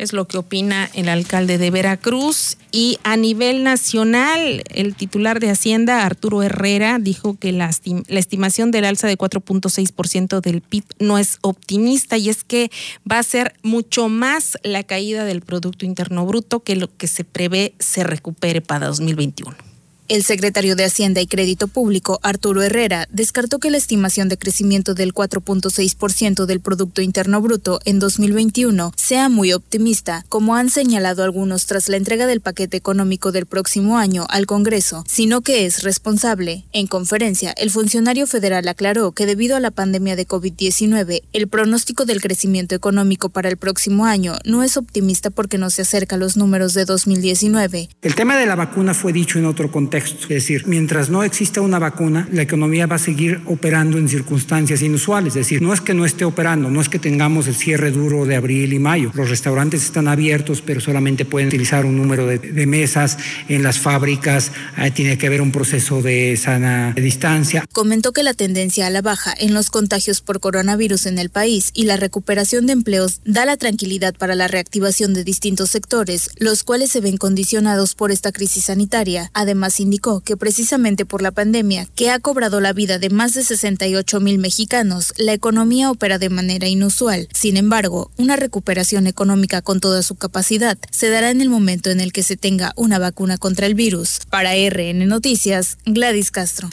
Es 0.00 0.14
lo 0.14 0.26
que 0.26 0.38
opina 0.38 0.88
el 0.94 1.10
alcalde 1.10 1.58
de 1.58 1.70
Veracruz. 1.70 2.56
Y 2.72 2.98
a 3.04 3.18
nivel 3.18 3.62
nacional, 3.62 4.64
el 4.70 4.94
titular 4.94 5.40
de 5.40 5.50
Hacienda, 5.50 6.06
Arturo 6.06 6.42
Herrera, 6.42 6.98
dijo 6.98 7.36
que 7.38 7.52
la, 7.52 7.68
estimación 7.68 8.70
del 8.70 8.86
alza 8.86 9.08
de 9.08 9.18
4.6% 9.18 10.40
del 10.40 10.62
PIB 10.62 10.84
no 11.00 11.18
es 11.18 11.36
optimista 11.42 12.16
y 12.16 12.30
es 12.30 12.44
que 12.44 12.70
va 13.10 13.18
a 13.18 13.22
ser 13.22 13.52
mucho 13.62 14.08
más 14.08 14.56
la 14.62 14.84
caída 14.84 15.26
del 15.26 15.42
Producto 15.42 15.84
Interno 15.84 16.24
Bruto 16.24 16.60
que 16.60 16.76
lo 16.76 16.88
que 16.96 17.06
se 17.06 17.24
prevé 17.24 17.74
se 17.78 18.02
recupere 18.02 18.62
para 18.62 18.86
2021. 18.86 19.69
El 20.10 20.24
secretario 20.24 20.74
de 20.74 20.84
Hacienda 20.84 21.20
y 21.20 21.28
Crédito 21.28 21.68
Público, 21.68 22.18
Arturo 22.24 22.62
Herrera, 22.62 23.06
descartó 23.12 23.60
que 23.60 23.70
la 23.70 23.76
estimación 23.76 24.28
de 24.28 24.38
crecimiento 24.38 24.92
del 24.92 25.14
4.6% 25.14 26.46
del 26.46 26.58
Producto 26.58 27.00
Interno 27.00 27.40
Bruto 27.40 27.78
en 27.84 28.00
2021 28.00 28.92
sea 28.96 29.28
muy 29.28 29.52
optimista, 29.52 30.24
como 30.28 30.56
han 30.56 30.68
señalado 30.68 31.22
algunos 31.22 31.66
tras 31.66 31.88
la 31.88 31.96
entrega 31.96 32.26
del 32.26 32.40
paquete 32.40 32.76
económico 32.76 33.30
del 33.30 33.46
próximo 33.46 33.98
año 33.98 34.26
al 34.30 34.46
Congreso, 34.46 35.04
sino 35.06 35.42
que 35.42 35.64
es 35.64 35.84
responsable. 35.84 36.64
En 36.72 36.88
conferencia, 36.88 37.52
el 37.52 37.70
funcionario 37.70 38.26
federal 38.26 38.66
aclaró 38.66 39.12
que 39.12 39.26
debido 39.26 39.54
a 39.56 39.60
la 39.60 39.70
pandemia 39.70 40.16
de 40.16 40.26
COVID-19, 40.26 41.22
el 41.32 41.46
pronóstico 41.46 42.04
del 42.04 42.20
crecimiento 42.20 42.74
económico 42.74 43.28
para 43.28 43.48
el 43.48 43.58
próximo 43.58 44.06
año 44.06 44.38
no 44.44 44.64
es 44.64 44.76
optimista 44.76 45.30
porque 45.30 45.56
no 45.56 45.70
se 45.70 45.82
acerca 45.82 46.16
a 46.16 46.18
los 46.18 46.36
números 46.36 46.74
de 46.74 46.84
2019. 46.84 47.90
El 48.02 48.14
tema 48.16 48.36
de 48.36 48.46
la 48.46 48.56
vacuna 48.56 48.92
fue 48.92 49.12
dicho 49.12 49.38
en 49.38 49.46
otro 49.46 49.70
contexto 49.70 49.99
contexto. 50.00 50.22
Es 50.24 50.28
decir, 50.28 50.66
mientras 50.66 51.10
no 51.10 51.22
exista 51.22 51.60
una 51.60 51.78
vacuna, 51.78 52.28
la 52.32 52.42
economía 52.42 52.86
va 52.86 52.96
a 52.96 52.98
seguir 52.98 53.40
operando 53.46 53.98
en 53.98 54.08
circunstancias 54.08 54.82
inusuales. 54.82 55.36
Es 55.36 55.46
decir, 55.46 55.62
no 55.62 55.72
es 55.72 55.80
que 55.80 55.94
no 55.94 56.04
esté 56.04 56.24
operando, 56.24 56.70
no 56.70 56.80
es 56.80 56.88
que 56.88 56.98
tengamos 56.98 57.46
el 57.46 57.54
cierre 57.54 57.90
duro 57.90 58.26
de 58.26 58.36
abril 58.36 58.72
y 58.72 58.78
mayo. 58.78 59.10
Los 59.14 59.28
restaurantes 59.28 59.84
están 59.84 60.08
abiertos, 60.08 60.62
pero 60.62 60.80
solamente 60.80 61.24
pueden 61.24 61.48
utilizar 61.48 61.84
un 61.84 61.96
número 61.96 62.26
de, 62.26 62.38
de 62.38 62.66
mesas. 62.66 63.18
En 63.48 63.62
las 63.62 63.78
fábricas 63.78 64.52
eh, 64.78 64.90
tiene 64.90 65.18
que 65.18 65.26
haber 65.26 65.42
un 65.42 65.52
proceso 65.52 66.02
de 66.02 66.36
sana 66.36 66.92
distancia. 66.96 67.64
Comentó 67.72 68.12
que 68.12 68.22
la 68.22 68.34
tendencia 68.34 68.86
a 68.86 68.90
la 68.90 69.02
baja 69.02 69.34
en 69.38 69.54
los 69.54 69.70
contagios 69.70 70.20
por 70.20 70.40
coronavirus 70.40 71.06
en 71.06 71.18
el 71.18 71.30
país 71.30 71.70
y 71.74 71.84
la 71.84 71.96
recuperación 71.96 72.66
de 72.66 72.72
empleos 72.72 73.20
da 73.24 73.44
la 73.44 73.56
tranquilidad 73.56 74.14
para 74.14 74.34
la 74.34 74.48
reactivación 74.48 75.14
de 75.14 75.24
distintos 75.24 75.70
sectores, 75.70 76.30
los 76.36 76.64
cuales 76.64 76.90
se 76.90 77.00
ven 77.00 77.16
condicionados 77.16 77.94
por 77.94 78.10
esta 78.10 78.32
crisis 78.32 78.64
sanitaria. 78.64 79.30
Además, 79.34 79.80
indicó 79.90 80.20
que 80.20 80.37
precisamente 80.37 81.05
por 81.05 81.20
la 81.20 81.33
pandemia, 81.33 81.85
que 81.96 82.11
ha 82.11 82.20
cobrado 82.20 82.61
la 82.61 82.72
vida 82.72 83.00
de 83.00 83.11
más 83.11 83.35
de 83.35 83.42
68 83.42 84.20
mil 84.20 84.38
mexicanos, 84.38 85.12
la 85.16 85.33
economía 85.33 85.90
opera 85.90 86.18
de 86.18 86.29
manera 86.29 86.68
inusual. 86.68 87.26
Sin 87.35 87.57
embargo, 87.57 88.12
una 88.16 88.37
recuperación 88.37 89.09
económica 89.09 89.62
con 89.62 89.81
toda 89.81 90.05
su 90.05 90.14
capacidad 90.14 90.79
se 90.92 91.11
dará 91.11 91.31
en 91.31 91.40
el 91.40 91.50
momento 91.50 91.90
en 91.90 91.98
el 91.98 92.12
que 92.12 92.22
se 92.22 92.37
tenga 92.37 92.72
una 92.76 93.00
vacuna 93.00 93.37
contra 93.37 93.66
el 93.66 93.74
virus. 93.74 94.20
Para 94.31 94.53
RN 94.55 95.09
Noticias, 95.09 95.76
Gladys 95.87 96.31
Castro. 96.31 96.70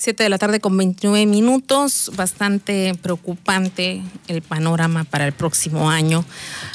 7 0.00 0.22
de 0.22 0.30
la 0.30 0.38
tarde 0.38 0.60
con 0.60 0.78
29 0.78 1.26
minutos, 1.26 2.10
bastante 2.16 2.94
preocupante 3.02 4.00
el 4.28 4.40
panorama 4.40 5.04
para 5.04 5.26
el 5.26 5.32
próximo 5.32 5.90
año, 5.90 6.24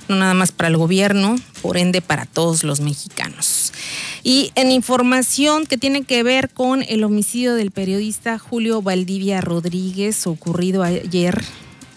no 0.07 0.15
nada 0.15 0.35
más 0.35 0.51
para 0.51 0.69
el 0.69 0.77
gobierno, 0.77 1.35
por 1.63 1.77
ende 1.77 2.01
para 2.01 2.27
todos 2.27 2.63
los 2.63 2.81
mexicanos. 2.81 3.73
Y 4.21 4.51
en 4.53 4.69
información 4.69 5.65
que 5.65 5.79
tiene 5.79 6.03
que 6.03 6.21
ver 6.21 6.51
con 6.51 6.83
el 6.83 7.03
homicidio 7.03 7.55
del 7.55 7.71
periodista 7.71 8.37
Julio 8.37 8.83
Valdivia 8.83 9.41
Rodríguez 9.41 10.27
ocurrido 10.27 10.83
ayer 10.83 11.43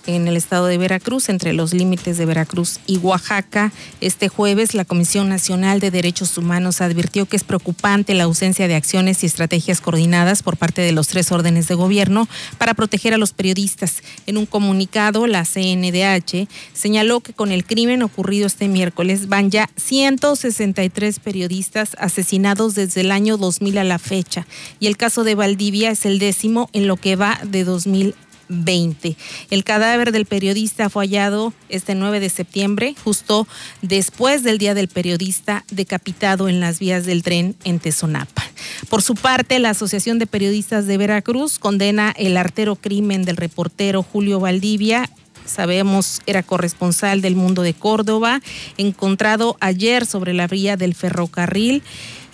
en 0.08 0.26
el 0.26 0.36
estado 0.36 0.66
de 0.66 0.78
Veracruz, 0.78 1.28
entre 1.28 1.52
los 1.52 1.74
límites 1.74 2.16
de 2.16 2.24
Veracruz 2.24 2.80
y 2.86 2.96
Oaxaca. 2.96 3.72
Este 4.00 4.28
jueves, 4.28 4.74
la 4.74 4.86
Comisión 4.86 5.28
Nacional 5.28 5.80
de 5.80 5.90
Derechos 5.90 6.36
Humanos 6.38 6.80
advirtió 6.80 7.26
que 7.26 7.36
es 7.36 7.44
preocupante 7.44 8.14
la 8.14 8.24
ausencia 8.24 8.66
de 8.68 8.74
acciones 8.74 9.22
y 9.22 9.26
estrategias 9.26 9.82
coordinadas 9.82 10.42
por 10.42 10.56
parte 10.56 10.80
de 10.80 10.92
los 10.92 11.08
tres 11.08 11.30
órdenes 11.30 11.68
de 11.68 11.74
gobierno 11.74 12.26
para 12.56 12.72
proteger 12.72 13.12
a 13.12 13.18
los 13.18 13.32
periodistas. 13.32 14.02
En 14.26 14.38
un 14.38 14.46
comunicado, 14.46 15.26
la 15.26 15.44
CNDH 15.44 16.48
señaló 16.72 17.20
que 17.20 17.34
con 17.34 17.52
el 17.52 17.66
crimen 17.66 18.02
ocurrido 18.02 18.46
este 18.46 18.66
miércoles 18.66 19.28
van 19.28 19.50
ya 19.50 19.68
163 19.76 21.18
periodistas 21.18 21.96
asesinados 21.98 22.74
desde 22.74 23.02
el 23.02 23.12
año 23.12 23.36
2000 23.36 23.76
a 23.76 23.84
la 23.84 23.98
fecha 23.98 24.46
y 24.80 24.86
el 24.86 24.96
caso 24.96 25.22
de 25.22 25.34
Valdivia 25.34 25.90
es 25.90 26.06
el 26.06 26.18
décimo 26.18 26.70
en 26.72 26.86
lo 26.86 26.96
que 26.96 27.14
va 27.16 27.38
de 27.44 27.64
2000 27.64 28.14
20. 28.48 29.16
El 29.50 29.64
cadáver 29.64 30.12
del 30.12 30.26
periodista 30.26 30.90
fue 30.90 31.04
hallado 31.04 31.52
este 31.68 31.94
9 31.94 32.20
de 32.20 32.28
septiembre, 32.28 32.94
justo 33.02 33.46
después 33.82 34.42
del 34.42 34.58
Día 34.58 34.74
del 34.74 34.88
Periodista 34.88 35.64
decapitado 35.70 36.48
en 36.48 36.60
las 36.60 36.78
vías 36.78 37.06
del 37.06 37.22
tren 37.22 37.54
en 37.64 37.78
Tezonapa. 37.78 38.42
Por 38.88 39.02
su 39.02 39.14
parte, 39.14 39.58
la 39.58 39.70
Asociación 39.70 40.18
de 40.18 40.26
Periodistas 40.26 40.86
de 40.86 40.96
Veracruz 40.96 41.58
condena 41.58 42.14
el 42.16 42.36
artero 42.36 42.76
crimen 42.76 43.24
del 43.24 43.36
reportero 43.36 44.02
Julio 44.02 44.40
Valdivia 44.40 45.08
sabemos 45.48 46.20
era 46.26 46.42
corresponsal 46.42 47.20
del 47.20 47.34
Mundo 47.34 47.62
de 47.62 47.74
Córdoba, 47.74 48.40
encontrado 48.76 49.56
ayer 49.60 50.06
sobre 50.06 50.34
la 50.34 50.46
vía 50.46 50.76
del 50.76 50.94
ferrocarril 50.94 51.82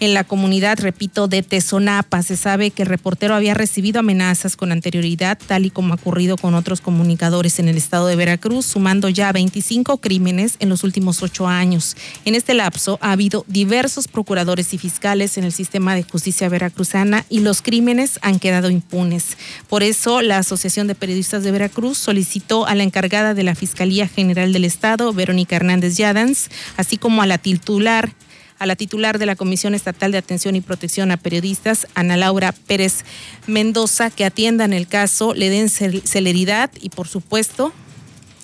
en 0.05 0.15
la 0.15 0.25
comunidad, 0.25 0.79
repito, 0.81 1.29
de 1.29 1.43
Tezonapa. 1.43 2.23
Se 2.23 2.37
sabe 2.37 2.71
que 2.71 2.83
el 2.83 2.89
reportero 2.89 3.35
había 3.35 3.55
recibido 3.55 4.01
amenazas 4.01 4.57
con 4.57 4.73
anterioridad, 4.73 5.39
tal 5.47 5.67
y 5.67 5.71
como 5.71 5.93
ha 5.93 5.97
ocurrido 5.97 6.37
con 6.37 6.55
otros 6.55 6.81
comunicadores 6.81 7.59
en 7.59 7.69
el 7.69 7.77
estado 7.77 8.07
de 8.07 8.17
Veracruz, 8.17 8.67
sumando 8.67 9.09
ya 9.09 9.33
25 9.33 9.99
crímenes 9.99 10.57
en 10.61 10.69
los 10.69 10.85
últimos 10.85 11.23
ocho 11.23 11.49
años. 11.49 11.97
En 12.25 12.35
este 12.35 12.55
lapso 12.55 12.99
ha 13.01 13.13
habido 13.13 13.45
diversos 13.49 14.09
procuradores 14.09 14.75
y 14.75 14.79
fiscales 14.79 15.39
en 15.39 15.45
el 15.45 15.53
sistema 15.53 15.95
de 15.95 16.03
justicia 16.03 16.49
veracruzana 16.49 17.25
y 17.29 17.41
los 17.41 17.63
crímenes 17.63 18.19
han 18.23 18.39
quedado 18.39 18.71
impunes. 18.71 19.37
Por 19.69 19.83
eso, 19.83 20.23
la 20.23 20.39
Asociación 20.39 20.87
de 20.87 20.95
Periodistas 20.95 21.43
de 21.43 21.53
Veracruz 21.53 21.99
solicitó 21.99 22.67
a 22.67 22.75
la 22.75 22.83
encargada 22.83 23.35
de 23.35 23.43
la 23.43 23.55
Fiscalía 23.55 24.09
General 24.09 24.53
del 24.53 24.65
Estado, 24.65 25.13
Verónica 25.13 25.57
Hernández 25.57 25.97
Yadans, 25.97 26.51
así 26.77 26.99
como 26.99 27.23
a 27.23 27.27
la 27.27 27.39
titular 27.39 28.13
a 28.59 28.67
la 28.67 28.77
titular 28.77 29.19
de 29.19 29.27
la 29.27 29.37
Comisión 29.37 29.75
Estatal 29.75 30.13
de 30.13 30.19
Atención 30.19 30.57
y 30.57 30.61
Protección 30.61 31.11
a 31.11 31.17
Periodistas, 31.17 31.87
Ana 31.95 32.17
Laura 32.17 32.53
Pérez 32.53 33.05
Mendoza, 33.47 34.11
que 34.11 34.25
atiendan 34.25 34.73
el 34.73 34.87
caso, 34.87 35.35
le 35.35 35.51
den 35.51 35.69
celeridad 35.69 36.71
y, 36.81 36.91
por 36.91 37.09
supuesto, 37.09 37.73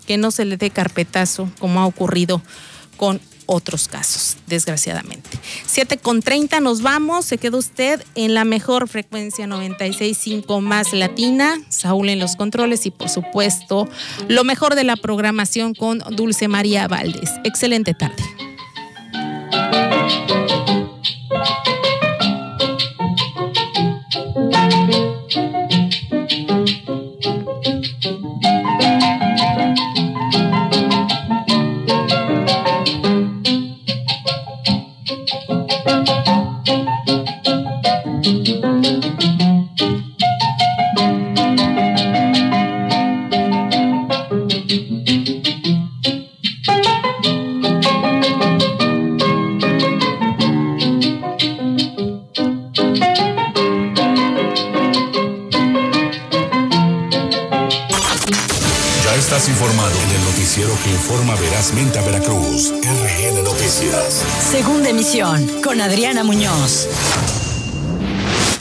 que 0.07 0.17
no 0.17 0.31
se 0.31 0.45
le 0.45 0.57
dé 0.57 0.71
carpetazo 0.71 1.51
como 1.59 1.81
ha 1.81 1.87
ocurrido 1.87 2.43
con 2.97 3.21
otros 3.53 3.89
casos, 3.89 4.37
desgraciadamente. 4.47 5.29
7 5.67 5.99
con 5.99 6.23
30 6.23 6.61
nos 6.61 6.83
vamos, 6.83 7.25
se 7.25 7.37
queda 7.37 7.59
usted 7.59 8.01
en 8.15 8.33
la 8.33 8.45
mejor 8.45 8.89
frecuencia 8.89 9.47
96.5 9.47 10.61
más 10.61 10.93
latina, 10.93 11.61
Saúl 11.69 12.11
en 12.11 12.21
los 12.21 12.37
controles 12.37 12.87
y 12.87 12.93
por 12.93 13.09
supuesto 13.09 13.89
lo 14.29 14.45
mejor 14.45 14.77
de 14.77 14.85
la 14.85 14.95
programación 14.95 15.75
con 15.75 15.99
Dulce 16.11 16.47
María 16.47 16.87
Valdés. 16.87 17.33
Excelente 17.43 17.93
tarde. 17.93 18.23